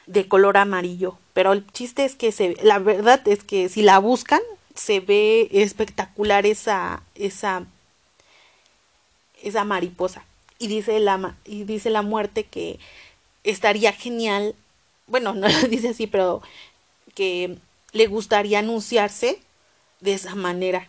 de 0.07 0.27
color 0.27 0.57
amarillo. 0.57 1.17
Pero 1.33 1.53
el 1.53 1.65
chiste 1.71 2.03
es 2.03 2.15
que 2.15 2.31
se, 2.31 2.57
la 2.63 2.79
verdad 2.79 3.25
es 3.27 3.43
que 3.43 3.69
si 3.69 3.83
la 3.83 3.99
buscan, 3.99 4.41
se 4.73 5.01
ve 5.01 5.49
espectacular 5.51 6.47
esa, 6.47 7.03
esa, 7.13 7.63
esa 9.43 9.63
mariposa. 9.63 10.25
Y 10.57 10.67
dice 10.67 10.99
la, 10.99 11.35
y 11.45 11.63
dice 11.63 11.91
la 11.91 12.01
muerte 12.01 12.43
que 12.43 12.79
estaría 13.43 13.93
genial, 13.93 14.55
bueno, 15.09 15.33
no 15.35 15.47
lo 15.49 15.67
dice 15.67 15.89
así, 15.89 16.07
pero 16.07 16.41
que 17.15 17.57
le 17.91 18.07
gustaría 18.07 18.59
anunciarse 18.59 19.39
de 20.01 20.13
esa 20.13 20.35
manera, 20.35 20.87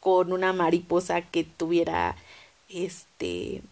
con 0.00 0.32
una 0.32 0.52
mariposa 0.52 1.22
que 1.22 1.44
tuviera 1.44 2.16
este 2.68 3.62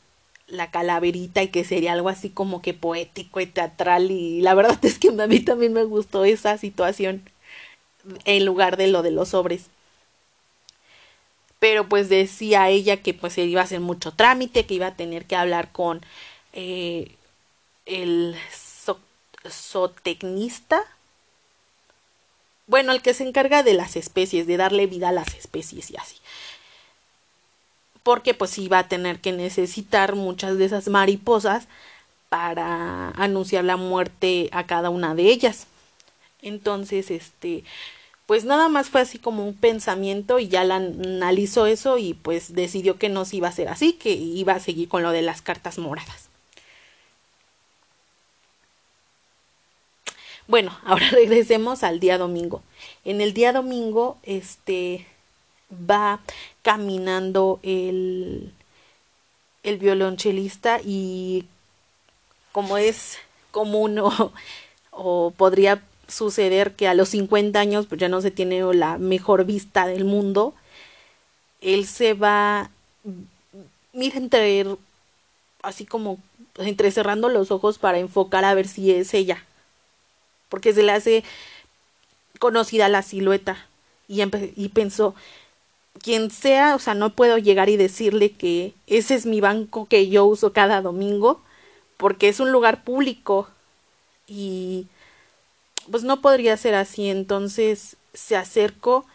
la 0.47 0.71
calaverita 0.71 1.43
y 1.43 1.49
que 1.49 1.65
sería 1.65 1.93
algo 1.93 2.09
así 2.09 2.31
como 2.31 2.63
que 2.63 2.73
poético 2.75 3.41
y 3.41 3.47
teatral 3.47 4.11
y 4.11 4.41
la 4.41 4.55
verdad 4.55 4.79
es 4.85 4.99
que 4.99 5.09
a 5.09 5.27
mí 5.27 5.41
también 5.41 5.73
me 5.73 5.85
gustó 5.85 6.25
esa 6.25 6.59
situación 6.59 7.23
en 8.25 8.45
lugar 8.45 8.77
de 8.77 8.89
lo 8.89 9.03
de 9.03 9.11
los 9.11 9.31
sobres. 9.31 9.67
Pero 11.59 11.89
pues 11.89 12.09
decía 12.09 12.69
ella 12.69 12.99
que 12.99 13.15
pues 13.15 13.33
se 13.35 13.45
iba 13.45 13.61
a 13.61 13.65
hacer 13.65 13.81
mucho 13.81 14.13
trámite, 14.13 14.65
que 14.65 14.75
iba 14.75 14.87
a 14.89 14.97
tener 14.97 15.25
que 15.27 15.37
hablar 15.37 15.73
con 15.73 16.03
eh, 16.53 17.13
el 17.87 18.37
zootecnista. 19.51 20.83
Bueno, 22.67 22.93
el 22.93 23.03
que 23.03 23.15
se 23.15 23.27
encarga 23.27 23.63
de 23.63 23.75
las 23.75 23.97
especies, 23.97 24.47
de 24.47 24.57
darle 24.57 24.87
vida 24.87 25.09
a 25.09 25.13
las 25.13 25.35
especies 25.35 25.91
y 25.91 25.97
así. 25.97 26.17
Porque 28.03 28.35
pues 28.35 28.59
iba 28.59 28.79
a 28.79 28.89
tener 28.89 29.21
que 29.21 29.33
necesitar 29.33 30.15
muchas 30.15 30.59
de 30.59 30.65
esas 30.67 30.89
mariposas 30.89 31.67
para 32.29 33.11
anunciar 33.11 33.65
la 33.65 33.77
muerte 33.77 34.49
a 34.53 34.67
cada 34.67 34.91
una 34.91 35.15
de 35.15 35.25
ellas. 35.25 35.67
Entonces, 36.43 37.11
este, 37.11 37.65
pues 38.27 38.45
nada 38.45 38.69
más 38.69 38.91
fue 38.91 39.01
así 39.01 39.19
como 39.19 39.45
un 39.45 39.55
pensamiento 39.55 40.39
y 40.39 40.49
ya 40.49 40.63
la 40.65 40.77
analizó 40.77 41.67
eso 41.67 41.97
y 41.99 42.15
pues 42.15 42.55
decidió 42.55 42.99
que 42.99 43.09
no 43.09 43.25
se 43.25 43.37
iba 43.37 43.49
a 43.49 43.51
hacer 43.51 43.69
así, 43.69 43.95
que 43.95 44.13
iba 44.13 44.53
a 44.53 44.61
seguir 44.61 44.89
con 44.89 45.03
lo 45.03 45.11
de 45.11 45.23
las 45.23 45.43
cartas 45.43 45.79
moradas. 45.79 46.28
Bueno, 50.49 50.77
ahora 50.85 51.09
regresemos 51.11 51.85
al 51.85 52.01
día 52.01 52.19
domingo. 52.19 52.63
En 53.05 53.21
el 53.21 53.35
día 53.35 53.53
domingo, 53.53 54.19
este 54.25 55.07
va 55.71 56.21
caminando 56.63 57.61
el, 57.63 58.53
el 59.63 59.79
violonchelista 59.79 60.81
y 60.83 61.45
como 62.53 62.79
es 62.79 63.19
común 63.51 64.01
o, 64.93 65.31
podría 65.37 65.83
suceder 66.09 66.75
que 66.75 66.89
a 66.89 66.95
los 66.95 67.11
50 67.11 67.61
años 67.61 67.85
pues 67.87 68.01
ya 68.01 68.09
no 68.09 68.23
se 68.23 68.31
tiene 68.31 68.63
la 68.75 68.97
mejor 68.97 69.45
vista 69.45 69.87
del 69.87 70.07
mundo, 70.07 70.55
él 71.61 71.87
se 71.87 72.15
va, 72.15 72.71
mira, 73.93 74.17
entre, 74.17 74.65
así 75.63 75.85
como 75.85 76.19
entre 76.57 76.91
cerrando 76.91 77.29
los 77.29 77.51
ojos 77.51 77.79
para 77.79 77.99
enfocar 77.99 78.47
a 78.47 78.55
ver 78.55 78.67
si 78.67 78.91
es 78.91 79.13
ella 79.13 79.45
porque 80.49 80.73
se 80.73 80.83
le 80.83 80.93
hace 80.93 81.25
conocida 82.39 82.89
la 82.89 83.03
silueta 83.03 83.67
y, 84.09 84.69
pensó, 84.71 85.15
quien 86.03 86.31
sea, 86.31 86.75
o 86.75 86.79
sea, 86.79 86.95
no 86.95 87.11
puedo 87.11 87.37
llegar 87.39 87.69
y 87.69 87.77
decirle 87.77 88.33
que 88.33 88.73
ese 88.87 89.15
es 89.15 89.27
mi 89.27 89.41
banco 89.41 89.87
que 89.87 90.09
yo 90.09 90.25
uso 90.25 90.53
cada 90.53 90.81
domingo, 90.81 91.43
porque 91.97 92.29
es 92.29 92.41
un 92.41 92.51
lugar 92.53 92.85
público 92.85 93.49
y 94.27 94.87
pues 95.91 96.05
no 96.05 96.21
podría 96.21 96.57
ser 96.57 96.75
así, 96.75 97.09
entonces 97.09 97.97
se 98.15 98.37
acercó 98.37 99.07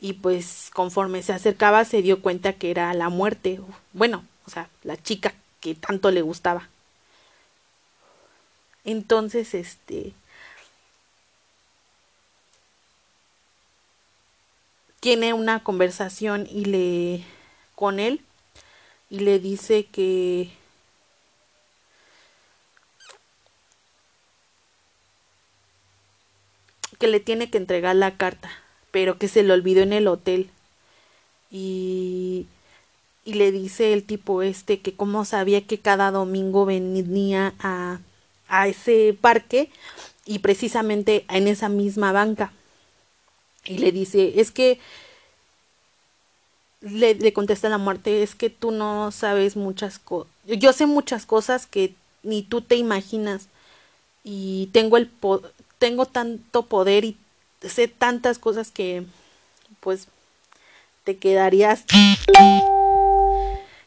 y 0.00 0.14
pues 0.14 0.70
conforme 0.72 1.22
se 1.22 1.32
acercaba 1.32 1.84
se 1.84 2.02
dio 2.02 2.22
cuenta 2.22 2.52
que 2.52 2.70
era 2.70 2.92
la 2.94 3.08
muerte, 3.08 3.60
bueno, 3.92 4.24
o 4.46 4.50
sea, 4.50 4.68
la 4.82 4.96
chica 4.96 5.34
que 5.60 5.74
tanto 5.74 6.10
le 6.10 6.22
gustaba. 6.22 6.68
Entonces, 8.84 9.54
este, 9.54 10.12
tiene 15.00 15.32
una 15.32 15.62
conversación 15.62 16.46
y 16.50 16.64
le 16.64 17.24
con 17.74 18.00
él 18.00 18.20
y 19.10 19.20
le 19.20 19.38
dice 19.38 19.86
que 19.86 20.50
que 26.98 27.06
le 27.06 27.20
tiene 27.20 27.48
que 27.48 27.58
entregar 27.58 27.94
la 27.94 28.16
carta, 28.16 28.50
pero 28.90 29.18
que 29.18 29.28
se 29.28 29.44
le 29.44 29.52
olvidó 29.52 29.82
en 29.82 29.92
el 29.92 30.08
hotel. 30.08 30.50
Y 31.50 32.46
y 33.24 33.34
le 33.34 33.52
dice 33.52 33.92
el 33.92 34.04
tipo 34.04 34.42
este 34.42 34.80
que 34.80 34.94
como 34.94 35.24
sabía 35.24 35.66
que 35.66 35.78
cada 35.78 36.10
domingo 36.10 36.64
venía 36.66 37.54
a 37.60 38.00
a 38.48 38.68
ese 38.68 39.16
parque 39.20 39.70
y 40.24 40.38
precisamente 40.40 41.26
en 41.28 41.46
esa 41.48 41.68
misma 41.68 42.12
banca 42.12 42.52
y 43.68 43.78
le 43.78 43.92
dice, 43.92 44.40
es 44.40 44.50
que 44.50 44.80
le, 46.80 47.32
contesta 47.32 47.68
la 47.68 47.78
muerte, 47.78 48.22
es 48.22 48.34
que 48.34 48.50
tú 48.50 48.70
no 48.70 49.10
sabes 49.12 49.56
muchas 49.56 49.98
cosas, 49.98 50.32
yo 50.44 50.72
sé 50.72 50.86
muchas 50.86 51.26
cosas 51.26 51.66
que 51.66 51.94
ni 52.22 52.42
tú 52.42 52.62
te 52.62 52.76
imaginas 52.76 53.48
y 54.24 54.68
tengo 54.72 54.96
el 54.96 55.10
tengo 55.78 56.06
tanto 56.06 56.66
poder 56.66 57.04
y 57.04 57.16
sé 57.62 57.88
tantas 57.88 58.38
cosas 58.38 58.70
que 58.70 59.04
pues 59.80 60.08
te 61.04 61.16
quedarías 61.16 61.84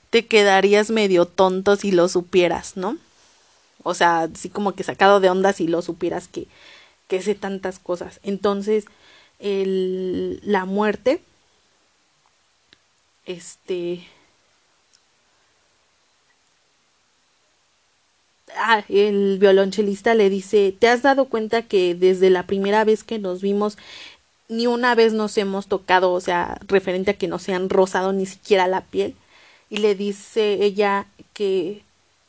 te 0.10 0.26
quedarías 0.28 0.90
medio 0.90 1.26
tonto 1.26 1.76
si 1.76 1.92
lo 1.92 2.08
supieras, 2.08 2.78
¿no? 2.78 2.98
O 3.84 3.94
sea, 3.94 4.24
así 4.24 4.50
como 4.50 4.74
que 4.74 4.84
sacado 4.84 5.20
de 5.20 5.30
onda 5.30 5.54
si 5.54 5.68
lo 5.68 5.82
supieras 5.82 6.28
que, 6.28 6.48
que 7.08 7.22
sé 7.22 7.34
tantas 7.34 7.80
cosas. 7.80 8.20
Entonces, 8.24 8.86
el, 9.42 10.40
la 10.44 10.66
muerte, 10.66 11.22
este, 13.26 14.08
ah, 18.56 18.84
el 18.90 19.38
violonchelista 19.40 20.14
le 20.14 20.30
dice, 20.30 20.76
¿te 20.78 20.88
has 20.88 21.02
dado 21.02 21.26
cuenta 21.26 21.64
que 21.64 21.96
desde 21.96 22.30
la 22.30 22.44
primera 22.48 22.84
vez 22.84 23.04
que 23.04 23.20
nos 23.20 23.42
vimos 23.42 23.78
ni 24.50 24.68
una 24.68 24.96
vez 24.96 25.14
nos 25.14 25.38
hemos 25.38 25.68
tocado, 25.68 26.12
o 26.12 26.20
sea, 26.22 26.60
referente 26.68 27.12
a 27.12 27.18
que 27.18 27.28
no 27.28 27.40
se 27.40 27.54
han 27.54 27.70
rozado 27.70 28.14
ni 28.14 28.26
siquiera 28.26 28.68
la 28.68 28.82
piel? 28.82 29.16
Y 29.70 29.78
le 29.78 29.96
dice 29.96 30.64
ella 30.64 31.08
que 31.34 31.84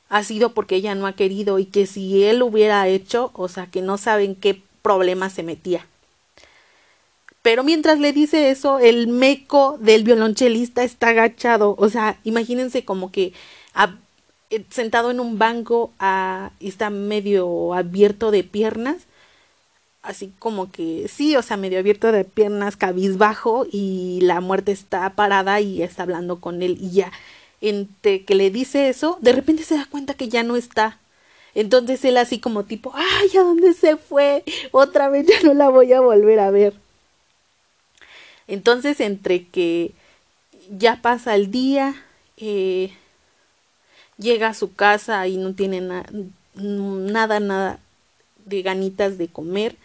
ha 0.08 0.22
sido 0.24 0.52
porque 0.54 0.76
ella 0.76 0.94
no 0.94 1.06
ha 1.06 1.14
querido 1.14 1.58
y 1.58 1.66
que 1.66 1.86
si 1.86 2.24
él 2.24 2.42
hubiera 2.42 2.86
hecho, 2.88 3.30
o 3.34 3.48
sea, 3.48 3.66
que 3.66 3.82
no 3.82 3.98
saben 3.98 4.36
qué 4.36 4.62
problema 4.82 5.30
se 5.30 5.42
metía. 5.42 5.86
Pero 7.42 7.64
mientras 7.64 7.98
le 7.98 8.12
dice 8.12 8.50
eso, 8.50 8.78
el 8.78 9.08
meco 9.08 9.76
del 9.80 10.04
violonchelista 10.04 10.84
está 10.84 11.08
agachado. 11.08 11.74
O 11.78 11.88
sea, 11.88 12.18
imagínense 12.24 12.84
como 12.84 13.10
que 13.10 13.32
eh, 14.50 14.64
sentado 14.70 15.10
en 15.10 15.20
un 15.20 15.38
banco 15.38 15.92
y 16.60 16.68
está 16.68 16.90
medio 16.90 17.74
abierto 17.74 18.30
de 18.30 18.44
piernas. 18.44 19.06
Así 20.02 20.32
como 20.38 20.70
que 20.70 21.08
sí, 21.08 21.36
o 21.36 21.42
sea, 21.42 21.56
medio 21.56 21.78
abierto 21.78 22.10
de 22.12 22.24
piernas, 22.24 22.76
cabizbajo, 22.76 23.66
y 23.70 24.20
la 24.22 24.40
muerte 24.40 24.72
está 24.72 25.08
parada 25.10 25.60
y 25.60 25.82
está 25.82 26.02
hablando 26.02 26.40
con 26.40 26.62
él. 26.62 26.76
Y 26.80 26.90
ya, 26.90 27.12
entre 27.60 28.24
que 28.24 28.34
le 28.34 28.50
dice 28.50 28.88
eso, 28.88 29.18
de 29.20 29.32
repente 29.32 29.62
se 29.64 29.76
da 29.76 29.86
cuenta 29.90 30.14
que 30.14 30.28
ya 30.28 30.42
no 30.42 30.56
está. 30.56 30.98
Entonces 31.54 32.04
él 32.04 32.16
así 32.18 32.40
como 32.40 32.64
tipo, 32.64 32.92
ay, 32.94 33.36
¿a 33.38 33.42
dónde 33.42 33.74
se 33.74 33.96
fue? 33.96 34.44
Otra 34.72 35.08
vez 35.08 35.26
ya 35.26 35.40
no 35.42 35.54
la 35.54 35.68
voy 35.68 35.92
a 35.92 36.00
volver 36.00 36.40
a 36.40 36.50
ver. 36.50 36.81
Entonces, 38.46 39.00
entre 39.00 39.46
que 39.46 39.92
ya 40.70 41.00
pasa 41.02 41.34
el 41.34 41.50
día, 41.50 41.94
eh, 42.36 42.92
llega 44.18 44.48
a 44.48 44.54
su 44.54 44.74
casa 44.74 45.26
y 45.26 45.36
no 45.36 45.54
tiene 45.54 45.80
nada, 45.80 47.40
nada 47.40 47.78
de 48.44 48.62
ganitas 48.62 49.18
de 49.18 49.28
comer, 49.28 49.76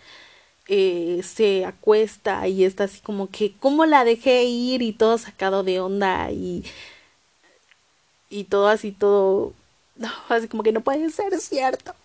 eh, 0.67 1.21
se 1.23 1.65
acuesta 1.65 2.47
y 2.47 2.63
está 2.63 2.85
así 2.85 2.99
como 2.99 3.29
que, 3.29 3.53
¿cómo 3.59 3.85
la 3.85 4.03
dejé 4.03 4.43
ir? 4.43 4.81
Y 4.81 4.91
todo 4.91 5.17
sacado 5.17 5.63
de 5.63 5.79
onda 5.79 6.31
y, 6.31 6.65
y 8.29 8.45
todo 8.45 8.67
así, 8.67 8.91
todo, 8.91 9.53
así 10.29 10.47
como 10.47 10.63
que 10.63 10.71
no 10.71 10.81
puede 10.81 11.09
ser 11.09 11.39
cierto. 11.39 11.95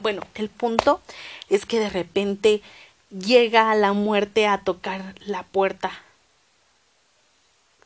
Bueno, 0.00 0.22
el 0.34 0.48
punto 0.48 1.00
es 1.48 1.66
que 1.66 1.78
de 1.78 1.90
repente 1.90 2.62
llega 3.10 3.70
a 3.70 3.74
la 3.74 3.92
muerte 3.92 4.46
a 4.46 4.62
tocar 4.62 5.14
la 5.20 5.42
puerta 5.42 5.90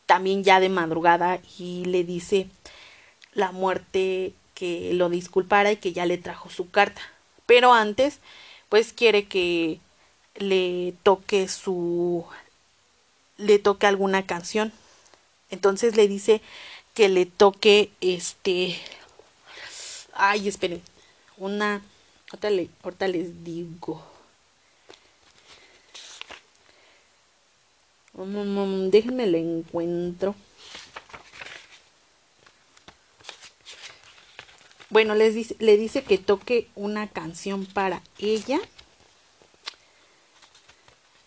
también 0.07 0.45
ya 0.45 0.61
de 0.61 0.69
madrugada 0.69 1.41
y 1.59 1.85
le 1.87 2.05
dice 2.05 2.49
la 3.33 3.53
muerte 3.53 4.33
que 4.55 4.93
lo 4.95 5.09
disculpara 5.09 5.73
y 5.73 5.77
que 5.77 5.93
ya 5.93 6.07
le 6.07 6.19
trajo 6.19 6.51
su 6.51 6.71
carta. 6.71 7.01
Pero 7.47 7.73
antes, 7.73 8.21
pues 8.69 8.93
quiere 8.93 9.27
que 9.27 9.81
le 10.37 10.95
toque 11.03 11.49
su 11.49 12.25
le 13.37 13.59
toque 13.59 13.87
alguna 13.87 14.27
canción. 14.27 14.73
Entonces 15.51 15.97
le 15.97 16.09
dice 16.09 16.41
que 16.95 17.09
le 17.09 17.27
toque 17.27 17.91
este 18.01 18.79
ay, 20.15 20.49
esperen, 20.49 20.83
una 21.37 21.83
ahorita, 22.31 22.73
ahorita 22.83 23.09
les 23.09 23.45
digo. 23.45 24.14
Déjenme 28.15 29.25
el 29.25 29.35
encuentro. 29.35 30.35
Bueno, 34.91 35.15
dice, 35.17 35.57
le 35.59 35.77
dice 35.77 36.05
que 36.05 36.19
toque 36.19 36.69
una 36.77 37.09
canción 37.09 37.67
para 37.67 38.03
ella. 38.19 38.61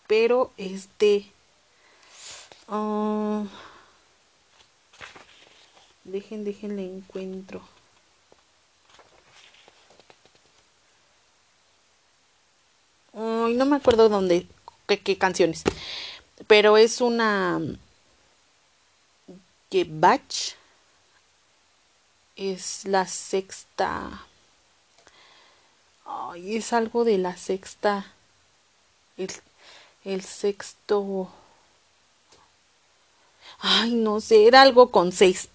Pero 0.06 0.52
este... 0.56 1.30
Uh, 2.68 3.46
dejen, 6.04 6.44
dejen 6.44 6.78
el 6.78 6.86
encuentro. 6.86 7.60
Ay, 13.12 13.54
no 13.54 13.66
me 13.66 13.76
acuerdo 13.76 14.08
dónde, 14.08 14.46
qué 14.86 15.18
canciones 15.18 15.64
pero 16.46 16.76
es 16.76 17.00
una 17.00 17.60
que 19.70 19.84
batch 19.88 20.52
es 22.36 22.84
la 22.84 23.06
sexta 23.06 24.24
ay 26.06 26.56
es 26.56 26.72
algo 26.72 27.04
de 27.04 27.18
la 27.18 27.36
sexta 27.36 28.12
el, 29.16 29.30
el 30.04 30.22
sexto 30.22 31.30
ay 33.58 33.94
no 33.94 34.20
sé 34.20 34.46
era 34.46 34.62
algo 34.62 34.90
con 34.90 35.12
seis 35.12 35.48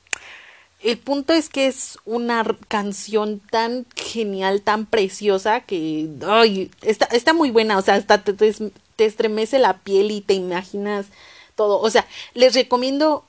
el 0.84 0.98
punto 0.98 1.34
es 1.34 1.50
que 1.50 1.68
es 1.68 1.98
una 2.06 2.46
canción 2.68 3.40
tan 3.40 3.86
genial, 3.96 4.62
tan 4.62 4.86
preciosa 4.86 5.62
que 5.62 6.10
ay, 6.28 6.70
está, 6.82 7.06
está 7.06 7.34
muy 7.34 7.52
buena, 7.52 7.78
o 7.78 7.82
sea, 7.82 7.96
hasta 7.96 8.24
te, 8.24 8.34
te, 8.34 9.06
estremece 9.06 9.60
la 9.60 9.78
piel 9.78 10.12
y 10.12 10.22
te 10.22 10.34
imaginas 10.34 11.08
todo. 11.56 11.80
O 11.80 11.90
sea, 11.90 12.06
les 12.34 12.54
recomiendo, 12.54 13.24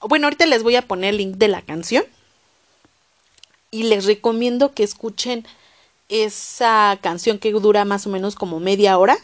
bueno, 0.00 0.26
ahorita 0.26 0.46
les 0.46 0.64
voy 0.64 0.76
a 0.76 0.82
poner 0.82 1.10
el 1.10 1.18
link 1.18 1.36
de 1.36 1.48
la 1.48 1.62
canción 1.62 2.04
y 3.70 3.84
les 3.84 4.04
recomiendo 4.04 4.72
que 4.72 4.82
escuchen 4.82 5.46
esa 6.08 6.98
canción 7.00 7.38
que 7.38 7.52
dura 7.52 7.84
más 7.84 8.06
o 8.06 8.10
menos 8.10 8.34
como 8.34 8.60
media 8.60 8.98
hora 8.98 9.18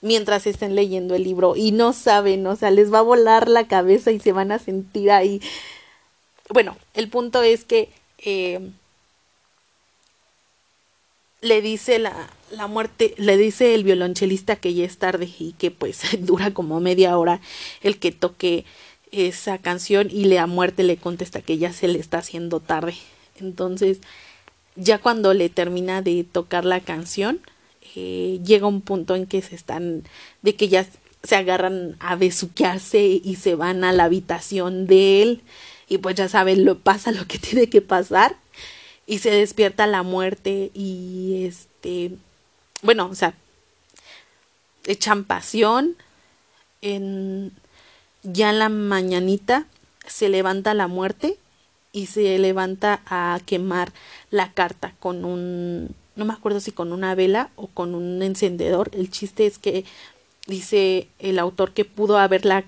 mientras 0.00 0.46
estén 0.46 0.74
leyendo 0.74 1.14
el 1.14 1.24
libro 1.24 1.56
y 1.56 1.72
no 1.72 1.92
saben, 1.92 2.46
o 2.46 2.56
sea, 2.56 2.70
les 2.70 2.92
va 2.92 2.98
a 3.00 3.02
volar 3.02 3.48
la 3.48 3.66
cabeza 3.66 4.12
y 4.12 4.20
se 4.20 4.32
van 4.32 4.52
a 4.52 4.58
sentir 4.58 5.10
ahí 5.10 5.40
bueno, 6.48 6.76
el 6.94 7.08
punto 7.08 7.42
es 7.42 7.64
que 7.64 7.88
eh, 8.18 8.60
le 11.40 11.60
dice 11.60 11.98
la, 11.98 12.30
la 12.50 12.66
muerte, 12.66 13.14
le 13.18 13.36
dice 13.36 13.74
el 13.74 13.84
violonchelista 13.84 14.56
que 14.56 14.74
ya 14.74 14.84
es 14.84 14.98
tarde 14.98 15.28
y 15.38 15.52
que 15.52 15.70
pues 15.70 16.02
dura 16.20 16.52
como 16.52 16.80
media 16.80 17.18
hora 17.18 17.40
el 17.82 17.98
que 17.98 18.12
toque 18.12 18.64
esa 19.12 19.58
canción 19.58 20.08
y 20.10 20.24
la 20.24 20.46
muerte 20.46 20.82
le 20.82 20.96
contesta 20.96 21.40
que 21.40 21.58
ya 21.58 21.72
se 21.72 21.88
le 21.88 21.98
está 21.98 22.18
haciendo 22.18 22.60
tarde. 22.60 22.94
Entonces, 23.40 24.00
ya 24.74 24.98
cuando 24.98 25.34
le 25.34 25.48
termina 25.48 26.02
de 26.02 26.24
tocar 26.24 26.64
la 26.64 26.80
canción, 26.80 27.40
eh, 27.94 28.40
llega 28.44 28.66
un 28.66 28.80
punto 28.80 29.14
en 29.14 29.26
que 29.26 29.42
se 29.42 29.54
están, 29.54 30.04
de 30.42 30.54
que 30.54 30.68
ya 30.68 30.86
se 31.22 31.36
agarran 31.36 31.96
a 31.98 32.16
besuquearse 32.16 33.20
y 33.22 33.36
se 33.36 33.54
van 33.54 33.84
a 33.84 33.92
la 33.92 34.04
habitación 34.04 34.86
de 34.86 35.22
él 35.22 35.42
y 35.88 35.98
pues 35.98 36.16
ya 36.16 36.28
saben, 36.28 36.64
lo 36.64 36.78
pasa 36.78 37.12
lo 37.12 37.26
que 37.26 37.38
tiene 37.40 37.68
que 37.68 37.82
pasar 37.82 38.36
y 39.06 39.18
se 39.18 39.30
despierta 39.30 39.86
la 39.86 40.02
muerte 40.02 40.70
y 40.74 41.44
este, 41.46 42.12
bueno, 42.82 43.06
o 43.06 43.14
sea, 43.14 43.34
echan 44.84 45.24
pasión, 45.24 45.96
en, 46.82 47.52
ya 48.22 48.50
en 48.50 48.58
la 48.58 48.68
mañanita 48.68 49.66
se 50.06 50.28
levanta 50.28 50.74
la 50.74 50.88
muerte 50.88 51.38
y 51.92 52.06
se 52.06 52.38
levanta 52.38 53.00
a 53.06 53.40
quemar 53.46 53.92
la 54.30 54.52
carta 54.52 54.92
con 55.00 55.24
un, 55.24 55.94
no 56.14 56.24
me 56.24 56.32
acuerdo 56.32 56.60
si 56.60 56.72
con 56.72 56.92
una 56.92 57.14
vela 57.14 57.50
o 57.56 57.68
con 57.68 57.94
un 57.94 58.22
encendedor, 58.22 58.90
el 58.92 59.10
chiste 59.10 59.46
es 59.46 59.58
que 59.58 59.84
dice 60.46 61.08
el 61.18 61.38
autor 61.38 61.72
que 61.72 61.84
pudo 61.84 62.18
haberla 62.18 62.64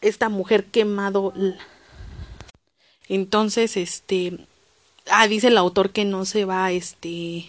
esta 0.00 0.28
mujer 0.28 0.64
quemado 0.64 1.32
entonces, 3.08 3.76
este, 3.76 4.38
ah, 5.10 5.28
dice 5.28 5.48
el 5.48 5.58
autor 5.58 5.90
que 5.90 6.04
no 6.04 6.24
se 6.24 6.44
va, 6.44 6.72
este, 6.72 7.46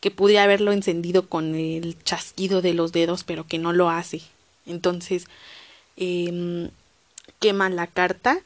que 0.00 0.10
pude 0.10 0.38
haberlo 0.38 0.72
encendido 0.72 1.28
con 1.28 1.54
el 1.54 2.02
chasquido 2.04 2.62
de 2.62 2.74
los 2.74 2.92
dedos, 2.92 3.24
pero 3.24 3.46
que 3.46 3.58
no 3.58 3.72
lo 3.72 3.90
hace. 3.90 4.22
Entonces, 4.66 5.26
eh, 5.96 6.70
queman 7.40 7.76
la 7.76 7.86
carta, 7.86 8.40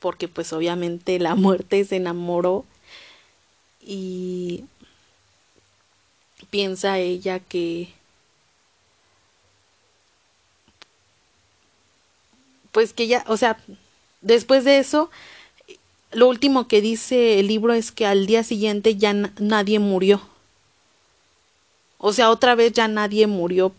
porque 0.00 0.28
pues 0.28 0.52
obviamente 0.52 1.18
la 1.18 1.34
muerte 1.34 1.84
se 1.84 1.96
enamoró 1.96 2.64
y 3.80 4.64
piensa 6.50 6.98
ella 6.98 7.38
que 7.40 7.88
pues 12.72 12.92
que 12.92 13.06
ya, 13.06 13.24
o 13.26 13.36
sea, 13.36 13.58
después 14.20 14.64
de 14.64 14.78
eso 14.78 15.10
lo 16.12 16.28
último 16.28 16.66
que 16.66 16.80
dice 16.80 17.38
el 17.38 17.46
libro 17.46 17.72
es 17.72 17.92
que 17.92 18.06
al 18.06 18.26
día 18.26 18.42
siguiente 18.42 18.96
ya 18.96 19.12
nadie 19.12 19.78
murió. 19.78 20.20
O 21.98 22.12
sea, 22.12 22.30
otra 22.30 22.54
vez 22.54 22.72
ya 22.72 22.88
nadie 22.88 23.26
murió 23.26 23.72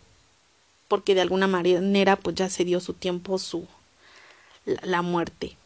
porque 0.87 1.15
de 1.15 1.21
alguna 1.21 1.47
manera 1.47 2.15
pues 2.15 2.35
ya 2.35 2.49
se 2.49 2.65
dio 2.65 2.79
su 2.79 2.93
tiempo 2.93 3.37
su 3.37 3.67
la, 4.65 5.01
muerte. 5.01 5.57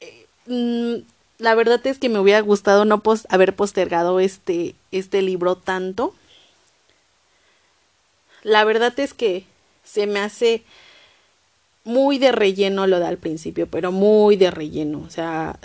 Eh, 0.00 0.26
mm, 0.46 0.96
la 1.38 1.54
verdad 1.54 1.84
es 1.86 1.98
que 1.98 2.08
me 2.08 2.18
hubiera 2.18 2.40
gustado 2.40 2.84
no 2.84 3.02
haber 3.28 3.54
postergado 3.56 4.20
este 4.20 4.74
este 4.90 5.22
libro 5.22 5.56
tanto. 5.56 6.14
La 8.42 8.64
verdad 8.64 8.98
es 9.00 9.12
que 9.12 9.44
se 9.84 10.06
me 10.06 10.20
hace 10.20 10.62
muy 11.86 12.18
de 12.18 12.32
relleno 12.32 12.88
lo 12.88 12.98
de 12.98 13.06
al 13.06 13.16
principio, 13.16 13.68
pero 13.68 13.92
muy 13.92 14.36
de 14.36 14.50
relleno. 14.50 15.04
O 15.06 15.10
sea, 15.10 15.58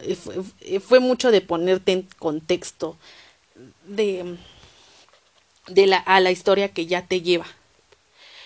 fue, 0.86 1.00
mucho 1.00 1.32
de 1.32 1.42
ponerte 1.42 1.94
en 1.94 2.08
contexto 2.20 2.96
de, 3.88 4.38
de 5.68 5.88
la, 5.88 5.98
a 5.98 6.20
la 6.20 6.30
historia 6.30 6.70
que 6.70 6.86
ya 6.86 7.08
te 7.08 7.22
lleva. 7.22 7.48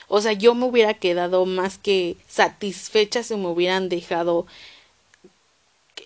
O 0.07 0.21
sea, 0.21 0.31
yo 0.31 0.55
me 0.55 0.65
hubiera 0.65 0.93
quedado 0.93 1.45
más 1.45 1.77
que 1.77 2.15
satisfecha 2.29 3.23
si 3.23 3.35
me 3.35 3.47
hubieran 3.47 3.89
dejado 3.89 4.47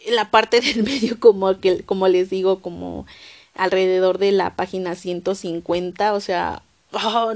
la 0.07 0.31
parte 0.31 0.59
del 0.61 0.83
medio 0.83 1.19
como 1.19 1.59
que, 1.59 1.83
como 1.83 2.07
les 2.07 2.31
digo, 2.31 2.61
como 2.63 3.05
alrededor 3.53 4.17
de 4.17 4.31
la 4.31 4.55
página 4.55 4.95
150, 4.95 6.13
o 6.13 6.19
sea, 6.19 6.63
oh, 6.93 7.33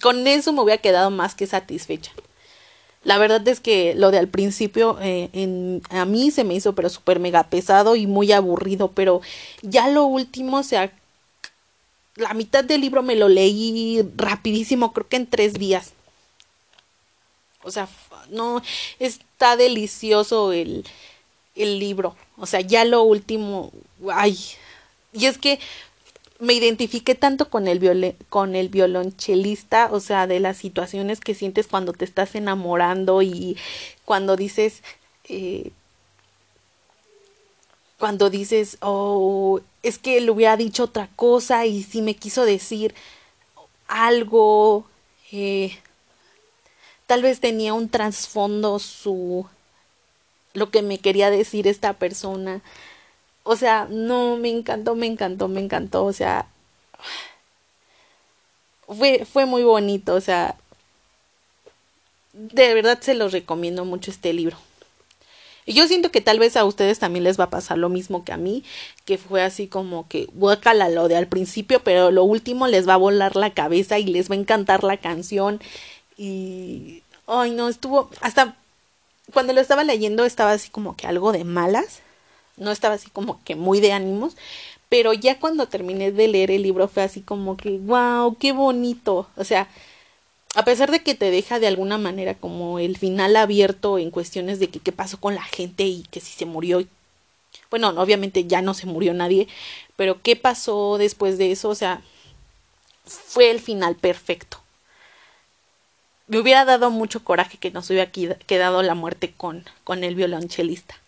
con 0.00 0.26
eso 0.26 0.54
me 0.54 0.62
hubiera 0.62 0.80
quedado 0.80 1.10
más 1.10 1.34
que 1.34 1.46
satisfecha. 1.46 2.12
La 3.04 3.18
verdad 3.18 3.46
es 3.48 3.60
que 3.60 3.94
lo 3.94 4.10
de 4.10 4.18
al 4.18 4.28
principio 4.28 4.96
eh, 5.00 5.80
a 5.90 6.04
mí 6.04 6.30
se 6.30 6.44
me 6.44 6.54
hizo 6.54 6.74
pero 6.74 6.88
súper 6.88 7.18
mega 7.18 7.44
pesado 7.44 7.96
y 7.96 8.06
muy 8.06 8.30
aburrido, 8.30 8.92
pero 8.92 9.20
ya 9.62 9.88
lo 9.88 10.04
último, 10.04 10.58
o 10.58 10.62
sea, 10.62 10.92
la 12.14 12.34
mitad 12.34 12.62
del 12.62 12.80
libro 12.80 13.02
me 13.02 13.16
lo 13.16 13.28
leí 13.28 14.02
rapidísimo, 14.16 14.92
creo 14.92 15.08
que 15.08 15.16
en 15.16 15.26
tres 15.26 15.54
días. 15.54 15.92
O 17.64 17.70
sea, 17.70 17.88
no, 18.30 18.62
está 18.98 19.56
delicioso 19.56 20.52
el, 20.52 20.84
el 21.54 21.78
libro. 21.78 22.16
O 22.36 22.46
sea, 22.46 22.60
ya 22.60 22.84
lo 22.84 23.02
último, 23.02 23.72
ay, 24.12 24.38
y 25.12 25.26
es 25.26 25.38
que 25.38 25.58
me 26.42 26.54
identifiqué 26.54 27.14
tanto 27.14 27.48
con 27.48 27.68
el, 27.68 28.16
con 28.28 28.56
el 28.56 28.68
violonchelista, 28.68 29.88
o 29.92 30.00
sea, 30.00 30.26
de 30.26 30.40
las 30.40 30.56
situaciones 30.56 31.20
que 31.20 31.36
sientes 31.36 31.68
cuando 31.68 31.92
te 31.92 32.04
estás 32.04 32.34
enamorando 32.34 33.22
y 33.22 33.56
cuando 34.04 34.34
dices, 34.34 34.82
eh, 35.28 35.70
cuando 37.96 38.28
dices, 38.28 38.76
oh, 38.80 39.60
es 39.84 39.98
que 39.98 40.20
le 40.20 40.32
hubiera 40.32 40.56
dicho 40.56 40.82
otra 40.82 41.08
cosa 41.14 41.64
y 41.64 41.84
si 41.84 42.02
me 42.02 42.16
quiso 42.16 42.44
decir 42.44 42.92
algo, 43.86 44.84
eh, 45.30 45.78
tal 47.06 47.22
vez 47.22 47.38
tenía 47.38 47.72
un 47.72 47.88
trasfondo 47.88 48.80
su, 48.80 49.46
lo 50.54 50.70
que 50.72 50.82
me 50.82 50.98
quería 50.98 51.30
decir 51.30 51.68
esta 51.68 51.92
persona 51.92 52.62
o 53.44 53.56
sea, 53.56 53.86
no, 53.90 54.36
me 54.36 54.50
encantó, 54.50 54.94
me 54.94 55.06
encantó, 55.06 55.48
me 55.48 55.60
encantó, 55.60 56.04
o 56.04 56.12
sea, 56.12 56.46
fue, 58.86 59.24
fue 59.24 59.46
muy 59.46 59.62
bonito, 59.62 60.14
o 60.14 60.20
sea, 60.20 60.56
de 62.32 62.74
verdad 62.74 63.00
se 63.00 63.14
los 63.14 63.32
recomiendo 63.32 63.84
mucho 63.84 64.10
este 64.10 64.32
libro. 64.32 64.56
Y 65.64 65.74
yo 65.74 65.86
siento 65.86 66.10
que 66.10 66.20
tal 66.20 66.38
vez 66.40 66.56
a 66.56 66.64
ustedes 66.64 66.98
también 66.98 67.24
les 67.24 67.38
va 67.38 67.44
a 67.44 67.50
pasar 67.50 67.78
lo 67.78 67.88
mismo 67.88 68.24
que 68.24 68.32
a 68.32 68.36
mí, 68.36 68.64
que 69.04 69.16
fue 69.16 69.42
así 69.42 69.68
como 69.68 70.08
que 70.08 70.28
guacala 70.34 70.88
lo 70.88 71.06
de 71.06 71.16
al 71.16 71.28
principio, 71.28 71.80
pero 71.84 72.10
lo 72.10 72.24
último 72.24 72.66
les 72.66 72.88
va 72.88 72.94
a 72.94 72.98
volar 72.98 73.36
la 73.36 73.54
cabeza 73.54 73.98
y 73.98 74.06
les 74.06 74.28
va 74.28 74.34
a 74.34 74.38
encantar 74.38 74.82
la 74.82 74.96
canción. 74.96 75.60
Y, 76.16 77.02
ay 77.26 77.52
no, 77.52 77.68
estuvo, 77.68 78.10
hasta 78.20 78.56
cuando 79.32 79.52
lo 79.52 79.60
estaba 79.60 79.84
leyendo 79.84 80.24
estaba 80.24 80.52
así 80.52 80.68
como 80.68 80.96
que 80.96 81.06
algo 81.06 81.30
de 81.32 81.44
malas, 81.44 82.00
no 82.56 82.70
estaba 82.70 82.94
así 82.94 83.10
como 83.10 83.42
que 83.44 83.56
muy 83.56 83.80
de 83.80 83.92
ánimos, 83.92 84.36
pero 84.88 85.12
ya 85.14 85.38
cuando 85.40 85.68
terminé 85.68 86.12
de 86.12 86.28
leer 86.28 86.50
el 86.50 86.62
libro 86.62 86.88
fue 86.88 87.02
así 87.02 87.22
como 87.22 87.56
que, 87.56 87.78
wow, 87.78 88.36
qué 88.38 88.52
bonito, 88.52 89.28
o 89.36 89.44
sea, 89.44 89.68
a 90.54 90.64
pesar 90.64 90.90
de 90.90 91.02
que 91.02 91.14
te 91.14 91.30
deja 91.30 91.58
de 91.58 91.66
alguna 91.66 91.96
manera 91.96 92.34
como 92.34 92.78
el 92.78 92.98
final 92.98 93.36
abierto 93.36 93.98
en 93.98 94.10
cuestiones 94.10 94.58
de 94.60 94.68
que 94.68 94.80
qué 94.80 94.92
pasó 94.92 95.18
con 95.18 95.34
la 95.34 95.44
gente 95.44 95.84
y 95.84 96.02
que 96.10 96.20
si 96.20 96.32
se 96.32 96.44
murió, 96.44 96.84
bueno, 97.70 97.88
obviamente 97.88 98.44
ya 98.44 98.60
no 98.60 98.74
se 98.74 98.86
murió 98.86 99.14
nadie, 99.14 99.48
pero 99.96 100.20
qué 100.22 100.36
pasó 100.36 100.98
después 100.98 101.38
de 101.38 101.52
eso, 101.52 101.70
o 101.70 101.74
sea, 101.74 102.02
fue 103.06 103.50
el 103.50 103.60
final 103.60 103.96
perfecto. 103.96 104.58
Me 106.26 106.38
hubiera 106.38 106.64
dado 106.64 106.90
mucho 106.90 107.24
coraje 107.24 107.58
que 107.58 107.70
nos 107.70 107.88
hubiera 107.90 108.10
quedado 108.10 108.82
la 108.82 108.94
muerte 108.94 109.32
con, 109.36 109.64
con 109.84 110.04
el 110.04 110.14
violonchelista 110.14 111.01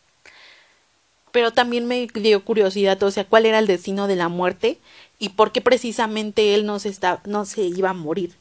pero 1.35 1.51
también 1.51 1.85
me 1.87 2.07
dio 2.07 2.45
curiosidad, 2.45 3.03
o 3.03 3.11
sea, 3.11 3.25
cuál 3.25 3.45
era 3.45 3.59
el 3.59 3.67
destino 3.67 4.07
de 4.07 4.15
la 4.15 4.29
muerte 4.29 4.79
y 5.19 5.31
por 5.31 5.51
qué 5.51 5.61
precisamente 5.61 6.55
él 6.55 6.65
no 6.65 6.79
se, 6.79 6.91
está, 6.91 7.21
no 7.25 7.45
se 7.45 7.63
iba 7.63 7.91
a 7.91 7.93
morir. 7.93 8.37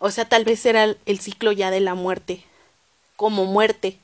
O 0.00 0.10
sea, 0.10 0.24
tal 0.24 0.44
vez 0.44 0.66
era 0.66 0.96
el 1.06 1.20
ciclo 1.20 1.52
ya 1.52 1.70
de 1.70 1.78
la 1.78 1.94
muerte, 1.94 2.42
como 3.14 3.44
muerte, 3.44 3.96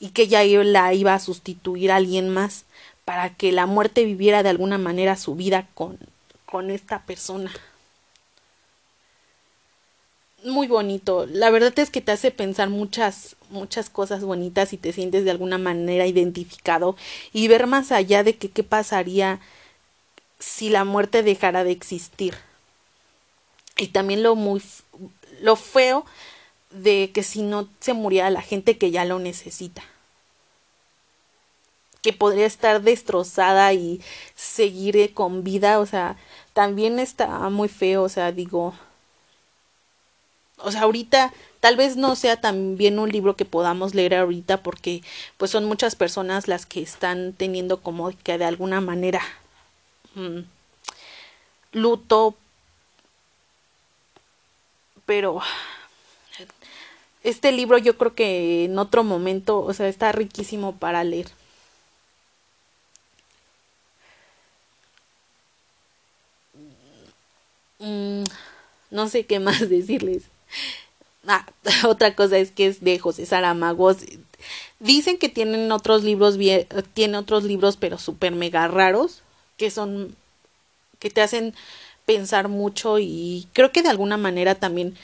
y 0.00 0.08
que 0.08 0.26
ya 0.26 0.42
la 0.42 0.92
iba 0.94 1.14
a 1.14 1.20
sustituir 1.20 1.92
a 1.92 1.96
alguien 1.96 2.28
más 2.28 2.64
para 3.04 3.30
que 3.30 3.52
la 3.52 3.66
muerte 3.66 4.04
viviera 4.04 4.42
de 4.42 4.48
alguna 4.48 4.76
manera 4.76 5.14
su 5.14 5.36
vida 5.36 5.68
con, 5.74 5.96
con 6.44 6.72
esta 6.72 7.02
persona. 7.02 7.52
Muy 10.44 10.66
bonito. 10.66 11.24
La 11.26 11.48
verdad 11.48 11.72
es 11.78 11.88
que 11.88 12.02
te 12.02 12.12
hace 12.12 12.30
pensar 12.30 12.68
muchas, 12.68 13.34
muchas 13.48 13.88
cosas 13.88 14.22
bonitas 14.24 14.74
y 14.74 14.76
te 14.76 14.92
sientes 14.92 15.24
de 15.24 15.30
alguna 15.30 15.56
manera 15.56 16.06
identificado 16.06 16.96
y 17.32 17.48
ver 17.48 17.66
más 17.66 17.92
allá 17.92 18.22
de 18.22 18.36
que 18.36 18.50
qué 18.50 18.62
pasaría 18.62 19.40
si 20.38 20.68
la 20.68 20.84
muerte 20.84 21.22
dejara 21.22 21.64
de 21.64 21.70
existir. 21.70 22.34
Y 23.78 23.88
también 23.88 24.22
lo 24.22 24.36
muy 24.36 24.62
lo 25.40 25.56
feo 25.56 26.04
de 26.70 27.10
que 27.14 27.22
si 27.22 27.42
no 27.42 27.68
se 27.80 27.94
muriera 27.94 28.28
la 28.30 28.42
gente 28.42 28.76
que 28.76 28.90
ya 28.90 29.06
lo 29.06 29.18
necesita. 29.18 29.82
Que 32.02 32.12
podría 32.12 32.44
estar 32.46 32.82
destrozada 32.82 33.72
y 33.72 34.02
seguir 34.34 35.14
con 35.14 35.42
vida, 35.42 35.78
o 35.80 35.86
sea, 35.86 36.16
también 36.52 36.98
está 36.98 37.48
muy 37.48 37.68
feo, 37.68 38.02
o 38.02 38.08
sea, 38.10 38.30
digo, 38.30 38.74
o 40.58 40.70
sea, 40.70 40.82
ahorita 40.82 41.32
tal 41.60 41.76
vez 41.76 41.96
no 41.96 42.16
sea 42.16 42.40
también 42.40 42.98
un 42.98 43.10
libro 43.10 43.36
que 43.36 43.44
podamos 43.44 43.94
leer 43.94 44.14
ahorita 44.14 44.62
porque 44.62 45.02
pues 45.36 45.50
son 45.50 45.64
muchas 45.64 45.96
personas 45.96 46.48
las 46.48 46.66
que 46.66 46.82
están 46.82 47.32
teniendo 47.32 47.80
como 47.80 48.10
que 48.22 48.38
de 48.38 48.44
alguna 48.44 48.80
manera 48.80 49.20
mm, 50.14 50.40
luto 51.72 52.34
pero 55.06 55.40
este 57.24 57.50
libro 57.52 57.78
yo 57.78 57.96
creo 57.98 58.14
que 58.14 58.64
en 58.66 58.78
otro 58.78 59.02
momento, 59.02 59.60
o 59.60 59.72
sea, 59.72 59.88
está 59.88 60.12
riquísimo 60.12 60.76
para 60.76 61.02
leer. 61.04 61.26
Mm, 67.78 68.24
no 68.90 69.08
sé 69.08 69.26
qué 69.26 69.40
más 69.40 69.68
decirles. 69.68 70.24
Ah, 71.26 71.46
otra 71.86 72.14
cosa 72.14 72.36
es 72.36 72.50
que 72.50 72.66
es 72.66 72.82
de 72.84 72.98
José 72.98 73.24
Saramagos. 73.24 73.96
Dicen 74.78 75.16
que 75.16 75.30
tienen 75.30 75.72
otros 75.72 76.04
libros 76.04 76.38
tiene 76.92 77.16
otros 77.16 77.44
libros 77.44 77.78
pero 77.78 77.96
súper 77.96 78.32
mega 78.32 78.68
raros 78.68 79.22
que 79.56 79.70
son 79.70 80.14
que 80.98 81.08
te 81.08 81.22
hacen 81.22 81.54
pensar 82.04 82.48
mucho 82.48 82.98
y 82.98 83.48
creo 83.54 83.72
que 83.72 83.82
de 83.82 83.88
alguna 83.88 84.18
manera 84.18 84.54
también 84.54 84.96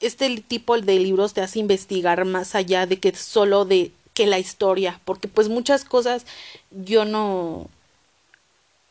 este 0.00 0.42
tipo 0.42 0.78
de 0.78 0.98
libros 0.98 1.32
te 1.32 1.40
hace 1.40 1.58
investigar 1.58 2.24
más 2.26 2.54
allá 2.54 2.86
de 2.86 2.98
que 2.98 3.14
solo 3.14 3.64
de 3.64 3.92
que 4.14 4.26
la 4.26 4.38
historia, 4.38 5.00
porque 5.04 5.28
pues 5.28 5.48
muchas 5.48 5.84
cosas 5.84 6.26
yo 6.70 7.04
no 7.04 7.68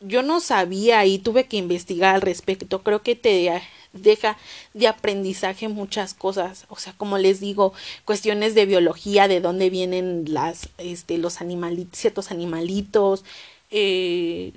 yo 0.00 0.22
no 0.22 0.40
sabía 0.40 1.04
y 1.06 1.18
tuve 1.18 1.46
que 1.46 1.56
investigar 1.56 2.14
al 2.14 2.20
respecto. 2.20 2.82
Creo 2.82 3.02
que 3.02 3.16
te 3.16 3.50
deja 4.02 4.36
de 4.74 4.88
aprendizaje 4.88 5.68
muchas 5.68 6.14
cosas, 6.14 6.66
o 6.68 6.76
sea, 6.76 6.92
como 6.96 7.18
les 7.18 7.40
digo, 7.40 7.72
cuestiones 8.04 8.54
de 8.54 8.66
biología, 8.66 9.28
de 9.28 9.40
dónde 9.40 9.70
vienen 9.70 10.24
las 10.32 10.68
este 10.78 11.18
los 11.18 11.40
animalitos, 11.40 11.98
ciertos 11.98 12.30
animalitos, 12.30 13.24
eh, 13.70 14.52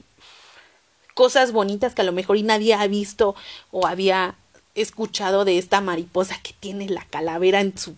cosas 1.13 1.51
bonitas 1.51 1.95
que 1.95 2.01
a 2.01 2.05
lo 2.05 2.13
mejor 2.13 2.37
y 2.37 2.43
nadie 2.43 2.73
ha 2.73 2.87
visto 2.87 3.35
o 3.71 3.87
había 3.87 4.35
escuchado 4.75 5.45
de 5.45 5.57
esta 5.57 5.81
mariposa 5.81 6.39
que 6.41 6.53
tiene 6.59 6.87
la 6.89 7.05
calavera 7.05 7.59
en 7.61 7.77
su 7.77 7.95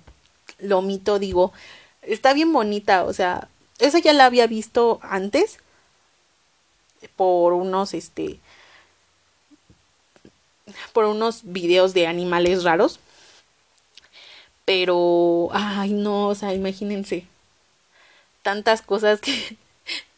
lomito, 0.60 1.20
digo, 1.20 1.54
está 2.02 2.34
bien 2.34 2.52
bonita, 2.54 3.04
o 3.04 3.14
sea, 3.14 3.48
esa 3.80 4.00
ya 4.00 4.14
la 4.14 4.26
había 4.26 4.48
visto 4.48 5.00
antes 5.04 5.60
por 7.16 7.54
unos 7.54 7.94
este 7.94 8.40
por 10.94 11.06
unos 11.06 11.42
videos 11.44 11.94
de 11.94 12.08
animales 12.08 12.64
raros. 12.64 13.00
Pero 14.66 15.50
ay, 15.52 15.92
no, 15.94 16.30
o 16.30 16.36
sea, 16.36 16.54
imagínense 16.54 17.26
tantas 18.44 18.82
cosas 18.82 19.22
que 19.22 19.58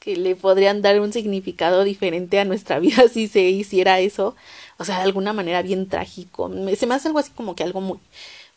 que 0.04 0.18
le 0.18 0.36
podrían 0.36 0.82
dar 0.82 1.00
un 1.00 1.14
significado 1.14 1.86
diferente 1.86 2.38
a 2.38 2.46
nuestra 2.46 2.80
vida 2.80 3.08
si 3.14 3.28
se 3.28 3.44
hiciera 3.44 4.00
eso. 4.02 4.36
O 4.78 4.86
sea, 4.86 4.98
de 4.98 5.04
alguna 5.04 5.32
manera 5.32 5.62
bien 5.62 5.88
trágico. 5.88 6.52
Se 6.76 6.86
me 6.86 6.96
hace 6.96 7.08
algo 7.08 7.20
así 7.20 7.32
como 7.32 7.56
que 7.56 7.64
algo 7.64 7.80
muy, 7.80 8.00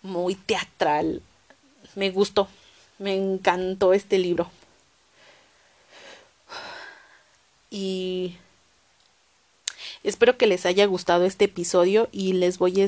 muy 0.03 0.35
teatral. 0.35 1.23
Me 1.95 2.11
gustó. 2.11 2.49
Me 2.99 3.15
encantó 3.15 3.93
este 3.93 4.19
libro. 4.19 4.51
Y 7.71 8.37
espero 10.07 10.39
que 10.39 10.47
les 10.47 10.65
haya 10.67 10.87
gustado 10.87 11.25
este 11.25 11.47
episodio 11.47 12.09
y 12.13 12.33
les 12.33 12.59
voy 12.59 12.81
a, 12.81 12.87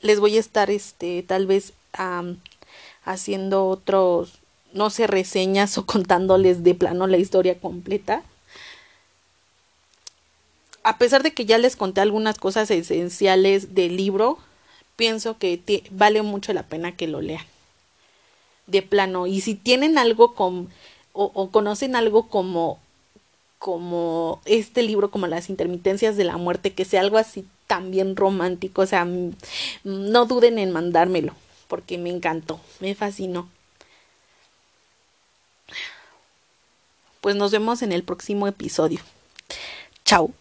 les 0.00 0.20
voy 0.20 0.36
a 0.36 0.40
estar 0.40 0.70
este 0.70 1.22
tal 1.22 1.46
vez 1.46 1.72
haciendo 3.04 3.66
otros 3.66 4.38
no 4.72 4.90
sé, 4.90 5.06
reseñas 5.06 5.76
o 5.78 5.86
contándoles 5.86 6.62
de 6.64 6.74
plano 6.74 7.06
la 7.06 7.18
historia 7.18 7.58
completa. 7.58 8.22
A 10.84 10.98
pesar 10.98 11.22
de 11.22 11.32
que 11.32 11.44
ya 11.44 11.58
les 11.58 11.76
conté 11.76 12.00
algunas 12.00 12.38
cosas 12.38 12.70
esenciales 12.70 13.74
del 13.74 13.96
libro, 13.96 14.38
pienso 14.96 15.38
que 15.38 15.84
vale 15.90 16.22
mucho 16.22 16.52
la 16.52 16.64
pena 16.64 16.96
que 16.96 17.06
lo 17.06 17.20
lean. 17.20 17.44
De 18.66 18.82
plano. 18.82 19.28
Y 19.28 19.42
si 19.42 19.54
tienen 19.54 19.96
algo 19.96 20.34
con, 20.34 20.70
o, 21.12 21.30
o 21.34 21.50
conocen 21.50 21.94
algo 21.94 22.28
como, 22.28 22.80
como 23.62 24.40
este 24.44 24.82
libro, 24.82 25.12
como 25.12 25.28
las 25.28 25.48
intermitencias 25.48 26.16
de 26.16 26.24
la 26.24 26.36
muerte, 26.36 26.72
que 26.72 26.84
sea 26.84 27.00
algo 27.00 27.16
así 27.16 27.46
también 27.68 28.16
romántico, 28.16 28.82
o 28.82 28.86
sea, 28.86 29.06
no 29.84 30.26
duden 30.26 30.58
en 30.58 30.72
mandármelo, 30.72 31.32
porque 31.68 31.96
me 31.96 32.10
encantó, 32.10 32.58
me 32.80 32.96
fascinó. 32.96 33.48
pues 37.20 37.36
nos 37.36 37.52
vemos 37.52 37.82
en 37.82 37.92
el 37.92 38.02
próximo 38.02 38.48
episodio. 38.48 38.98
Chao. 40.04 40.32